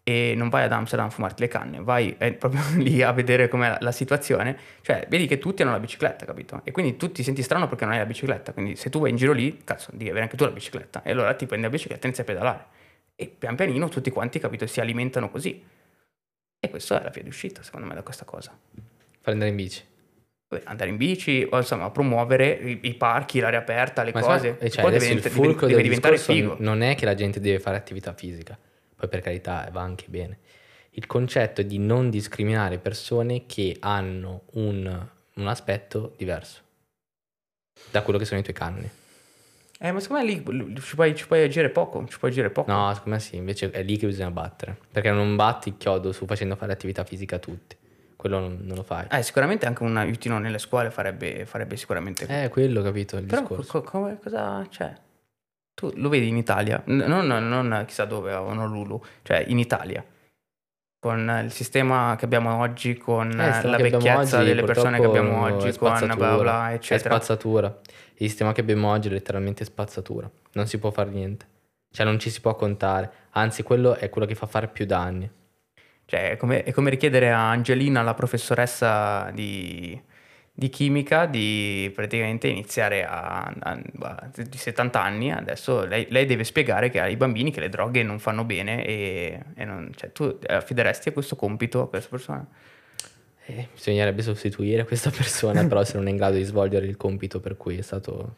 e 0.02 0.32
non 0.34 0.48
vai 0.48 0.64
ad 0.64 0.72
Amsterdam 0.72 1.08
a 1.08 1.10
fumarti 1.10 1.42
le 1.42 1.48
canne, 1.48 1.80
vai 1.80 2.16
eh, 2.18 2.32
proprio 2.34 2.62
lì 2.76 3.02
a 3.02 3.12
vedere 3.12 3.48
com'è 3.48 3.68
la, 3.68 3.78
la, 3.80 3.92
situazione, 3.92 4.56
cioè 4.80 5.06
vedi 5.10 5.26
che 5.26 5.38
tutti 5.38 5.60
hanno 5.62 5.72
la 5.72 5.80
bicicletta, 5.80 6.24
capito? 6.24 6.62
E 6.64 6.70
quindi 6.70 6.96
tu 6.96 7.12
ti 7.12 7.22
senti 7.22 7.42
strano 7.42 7.68
perché 7.68 7.84
non 7.84 7.92
hai 7.92 8.00
la 8.00 8.06
bicicletta, 8.06 8.52
quindi 8.52 8.74
se 8.76 8.88
tu 8.88 9.00
vai 9.00 9.10
in 9.10 9.16
giro 9.16 9.32
lì, 9.32 9.60
cazzo, 9.64 9.90
devi 9.92 10.08
avere 10.08 10.24
anche 10.24 10.36
tu 10.36 10.44
la 10.44 10.50
bicicletta, 10.50 11.02
e 11.02 11.10
allora 11.10 11.34
ti 11.34 11.44
prendi 11.44 11.66
la 11.66 11.72
bicicletta 11.72 12.04
e 12.04 12.06
inizi 12.06 12.22
a 12.22 12.24
pedalare. 12.24 12.66
E 13.14 13.26
pian 13.26 13.56
pianino 13.56 13.88
tutti 13.88 14.10
quanti, 14.10 14.38
capito, 14.38 14.66
si 14.66 14.80
alimentano 14.80 15.28
così. 15.28 15.62
E 16.60 16.70
questa 16.70 17.00
è 17.00 17.04
la 17.04 17.10
via 17.10 17.22
di 17.22 17.28
uscita, 17.28 17.62
secondo 17.62 17.86
me, 17.86 17.94
da 17.94 18.02
questa 18.02 18.24
cosa. 18.24 18.56
Fare 19.20 19.32
andare 19.32 19.50
in 19.50 19.56
bici 19.56 19.82
andare 20.64 20.90
in 20.90 20.96
bici 20.96 21.46
o 21.48 21.58
insomma 21.58 21.90
promuovere 21.90 22.50
i, 22.50 22.78
i 22.82 22.94
parchi, 22.94 23.40
l'aria 23.40 23.58
aperta, 23.58 24.02
le 24.02 24.12
Ma 24.12 24.20
cose. 24.20 24.56
Sai, 24.58 24.70
cioè, 24.70 24.90
deve, 24.90 25.06
il 25.06 25.20
fulcro 25.20 25.66
deve 25.66 25.82
diventare 25.82 26.16
figo. 26.16 26.56
Non 26.58 26.82
è 26.82 26.94
che 26.94 27.04
la 27.04 27.14
gente 27.14 27.40
deve 27.40 27.60
fare 27.60 27.76
attività 27.76 28.12
fisica, 28.14 28.58
poi 28.96 29.08
per 29.08 29.20
carità 29.20 29.68
va 29.70 29.82
anche 29.82 30.06
bene. 30.08 30.38
Il 30.90 31.06
concetto 31.06 31.60
è 31.60 31.64
di 31.64 31.78
non 31.78 32.10
discriminare 32.10 32.78
persone 32.78 33.46
che 33.46 33.76
hanno 33.80 34.44
un, 34.52 35.06
un 35.34 35.46
aspetto 35.46 36.14
diverso 36.16 36.62
da 37.90 38.02
quello 38.02 38.18
che 38.18 38.24
sono 38.24 38.40
i 38.40 38.42
tuoi 38.42 38.54
canoni. 38.54 38.90
Eh, 39.80 39.92
ma 39.92 40.00
secondo 40.00 40.24
me 40.24 40.32
lì 40.32 40.80
ci 40.80 40.96
puoi, 40.96 41.14
ci 41.14 41.26
puoi, 41.28 41.44
agire 41.44 41.68
poco, 41.68 42.04
ci 42.08 42.18
puoi 42.18 42.32
agire 42.32 42.50
poco. 42.50 42.72
No, 42.72 42.92
secondo 42.94 43.16
me 43.16 43.20
sì, 43.20 43.36
invece 43.36 43.70
è 43.70 43.82
lì 43.84 43.96
che 43.96 44.06
bisogna 44.06 44.32
battere. 44.32 44.76
Perché 44.90 45.12
non 45.12 45.36
batti 45.36 45.68
il 45.68 45.76
chiodo 45.76 46.10
su 46.10 46.26
facendo 46.26 46.56
fare 46.56 46.72
attività 46.72 47.04
fisica 47.04 47.36
a 47.36 47.38
tutti 47.38 47.77
quello 48.18 48.40
non, 48.40 48.58
non 48.62 48.74
lo 48.76 48.82
fai. 48.82 49.06
Eh, 49.12 49.22
sicuramente 49.22 49.64
anche 49.66 49.84
un 49.84 49.96
aiutino 49.96 50.40
nelle 50.40 50.58
scuole 50.58 50.90
farebbe, 50.90 51.46
farebbe 51.46 51.76
sicuramente... 51.76 52.26
Eh, 52.26 52.48
quello, 52.48 52.82
capito, 52.82 53.16
il 53.16 53.26
Però 53.26 53.42
discorso. 53.42 53.80
co- 53.80 53.88
come- 53.88 54.18
cosa 54.20 54.66
c'è? 54.68 54.92
Tu 55.72 55.92
lo 55.94 56.08
vedi 56.08 56.26
in 56.26 56.36
Italia, 56.36 56.82
N- 56.86 57.04
non, 57.06 57.26
non 57.28 57.84
chissà 57.86 58.04
dove 58.04 58.32
a 58.32 58.42
Honolulu, 58.42 59.00
cioè 59.22 59.44
in 59.46 59.60
Italia, 59.60 60.04
con 60.98 61.42
il 61.44 61.52
sistema 61.52 62.16
che 62.18 62.24
abbiamo 62.24 62.58
oggi, 62.58 62.96
con 62.96 63.30
Eh, 63.30 63.62
la 63.62 63.76
vecchiezza 63.76 64.38
oggi, 64.38 64.46
delle 64.48 64.64
persone 64.64 64.98
che 64.98 65.06
abbiamo 65.06 65.42
oggi, 65.42 65.78
con 65.78 65.96
bla 65.96 66.16
bla 66.16 66.36
bla, 66.36 66.70
È 66.70 66.74
eccetera. 66.74 67.14
spazzatura. 67.14 67.78
Il 68.14 68.28
sistema 68.28 68.50
che 68.52 68.60
abbiamo 68.62 68.90
oggi 68.90 69.06
è 69.06 69.12
letteralmente 69.12 69.64
spazzatura. 69.64 70.28
Non 70.54 70.66
si 70.66 70.80
può 70.80 70.90
fare 70.90 71.10
niente. 71.10 71.46
Cioè, 71.88 72.04
non 72.04 72.18
ci 72.18 72.30
si 72.30 72.40
può 72.40 72.56
contare. 72.56 73.10
Anzi, 73.30 73.62
quello 73.62 73.94
è 73.94 74.10
quello 74.10 74.26
che 74.26 74.34
fa 74.34 74.46
fare 74.46 74.66
più 74.66 74.84
danni. 74.84 75.30
Cioè, 76.10 76.30
è 76.30 76.36
come, 76.38 76.62
è 76.62 76.72
come 76.72 76.88
richiedere 76.88 77.30
a 77.30 77.50
Angelina, 77.50 78.00
la 78.00 78.14
professoressa 78.14 79.30
di, 79.30 80.00
di 80.54 80.70
chimica, 80.70 81.26
di 81.26 81.92
praticamente 81.94 82.48
iniziare 82.48 83.04
a, 83.04 83.42
a- 83.44 83.82
a- 84.00 84.30
di 84.34 84.56
70 84.56 85.02
anni. 85.02 85.30
Adesso 85.30 85.84
lei, 85.84 86.06
lei 86.08 86.24
deve 86.24 86.44
spiegare 86.44 86.88
che 86.88 86.98
ai 86.98 87.16
bambini 87.16 87.50
che 87.50 87.60
le 87.60 87.68
droghe 87.68 88.02
non 88.02 88.18
fanno 88.20 88.44
bene 88.44 88.86
e, 88.86 89.38
e 89.54 89.64
non- 89.66 89.90
cioè, 89.94 90.10
tu 90.10 90.38
affideresti 90.46 91.10
a 91.10 91.12
questo 91.12 91.36
compito 91.36 91.82
a 91.82 91.88
questa 91.90 92.08
persona? 92.08 92.46
Eh, 93.44 93.68
bisognerebbe 93.74 94.22
sostituire 94.22 94.86
questa 94.86 95.10
persona, 95.10 95.66
però 95.66 95.84
se 95.84 95.98
non 95.98 96.06
è 96.06 96.10
in 96.10 96.16
grado 96.16 96.36
di 96.36 96.42
svolgere 96.44 96.86
il 96.86 96.96
compito 96.96 97.38
per 97.38 97.58
cui 97.58 97.76
è 97.76 97.82
stato 97.82 98.34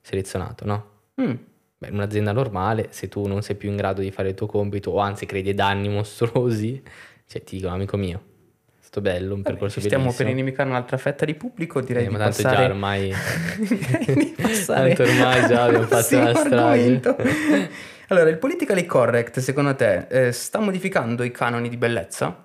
selezionato, 0.00 0.64
no? 0.66 0.90
Mm. 1.20 1.34
Beh, 1.78 1.88
in 1.88 1.94
un'azienda 1.94 2.32
normale, 2.32 2.88
se 2.90 3.08
tu 3.08 3.26
non 3.26 3.42
sei 3.42 3.54
più 3.54 3.70
in 3.70 3.76
grado 3.76 4.00
di 4.00 4.10
fare 4.10 4.30
il 4.30 4.34
tuo 4.34 4.46
compito, 4.46 4.90
o 4.90 4.98
anzi 4.98 5.26
crei 5.26 5.42
dei 5.42 5.54
danni 5.54 5.88
mostruosi, 5.88 6.82
cioè 7.26 7.44
ti 7.44 7.56
dicono, 7.56 7.74
amico 7.74 7.96
mio, 7.96 8.18
è 8.18 8.80
stato 8.80 9.00
bello, 9.00 9.34
un 9.34 9.42
Vabbè, 9.42 9.50
percorso 9.50 9.80
ci 9.80 9.86
stiamo 9.86 10.06
per 10.06 10.16
bellissimo. 10.16 10.40
inimicare 10.40 10.68
un'altra 10.70 10.96
fetta 10.96 11.24
di 11.24 11.34
pubblico, 11.34 11.80
direi 11.80 12.04
Eh, 12.04 12.06
di 12.08 12.12
ma 12.12 12.18
tanto 12.18 12.42
passare... 12.42 12.56
già 12.56 12.64
ormai... 12.72 13.12
di 14.14 14.34
passare 14.36 14.94
Tanto 14.94 15.02
ormai 15.10 15.46
già 15.46 15.62
abbiamo 15.64 15.86
fatto 15.86 16.18
la 16.18 16.34
strage. 16.34 17.70
Allora, 18.08 18.28
il 18.30 18.38
politically 18.38 18.84
correct, 18.86 19.38
secondo 19.38 19.74
te, 19.76 20.06
eh, 20.08 20.32
sta 20.32 20.58
modificando 20.58 21.22
i 21.22 21.30
canoni 21.30 21.68
di 21.68 21.76
bellezza? 21.76 22.44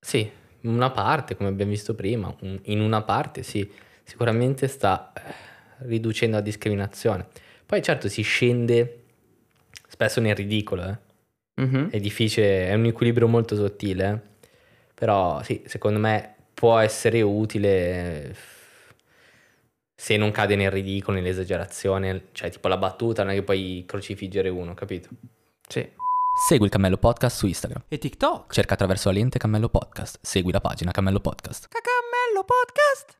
Sì, 0.00 0.28
una 0.62 0.90
parte, 0.90 1.36
come 1.36 1.50
abbiamo 1.50 1.70
visto 1.70 1.94
prima, 1.94 2.34
in 2.62 2.80
una 2.80 3.02
parte 3.02 3.42
sì, 3.42 3.70
sicuramente 4.02 4.66
sta 4.68 5.12
eh, 5.14 5.20
riducendo 5.86 6.36
la 6.36 6.42
discriminazione. 6.42 7.26
Poi 7.70 7.82
certo 7.82 8.08
si 8.08 8.22
scende 8.22 9.04
spesso 9.86 10.20
nel 10.20 10.34
ridicolo, 10.34 10.88
eh. 10.88 10.98
Mhm. 11.62 11.90
è 11.90 12.00
difficile, 12.00 12.66
è 12.66 12.74
un 12.74 12.86
equilibrio 12.86 13.28
molto 13.28 13.54
sottile, 13.54 14.10
eh. 14.10 14.48
però 14.92 15.40
sì, 15.44 15.62
secondo 15.66 16.00
me 16.00 16.34
può 16.52 16.78
essere 16.78 17.22
utile 17.22 18.30
eh, 18.30 18.34
se 19.94 20.16
non 20.16 20.32
cade 20.32 20.56
nel 20.56 20.72
ridicolo, 20.72 21.18
nell'esagerazione, 21.18 22.30
cioè 22.32 22.50
tipo 22.50 22.66
la 22.66 22.76
battuta 22.76 23.22
non 23.22 23.34
è 23.34 23.36
che 23.36 23.44
puoi 23.44 23.84
crocifiggere 23.86 24.48
uno, 24.48 24.74
capito? 24.74 25.08
Sì. 25.68 25.88
Segui 26.48 26.64
il 26.64 26.72
Cammello 26.72 26.96
Podcast 26.96 27.36
su 27.36 27.46
Instagram. 27.46 27.84
E 27.86 27.98
TikTok. 27.98 28.52
Cerca 28.52 28.74
attraverso 28.74 29.10
la 29.10 29.14
lente 29.14 29.38
Cammello 29.38 29.68
Podcast. 29.68 30.18
Segui 30.22 30.50
la 30.50 30.60
pagina 30.60 30.90
Cammello 30.90 31.20
Podcast. 31.20 31.68
Cacamello 31.68 32.44
Podcast. 32.44 33.16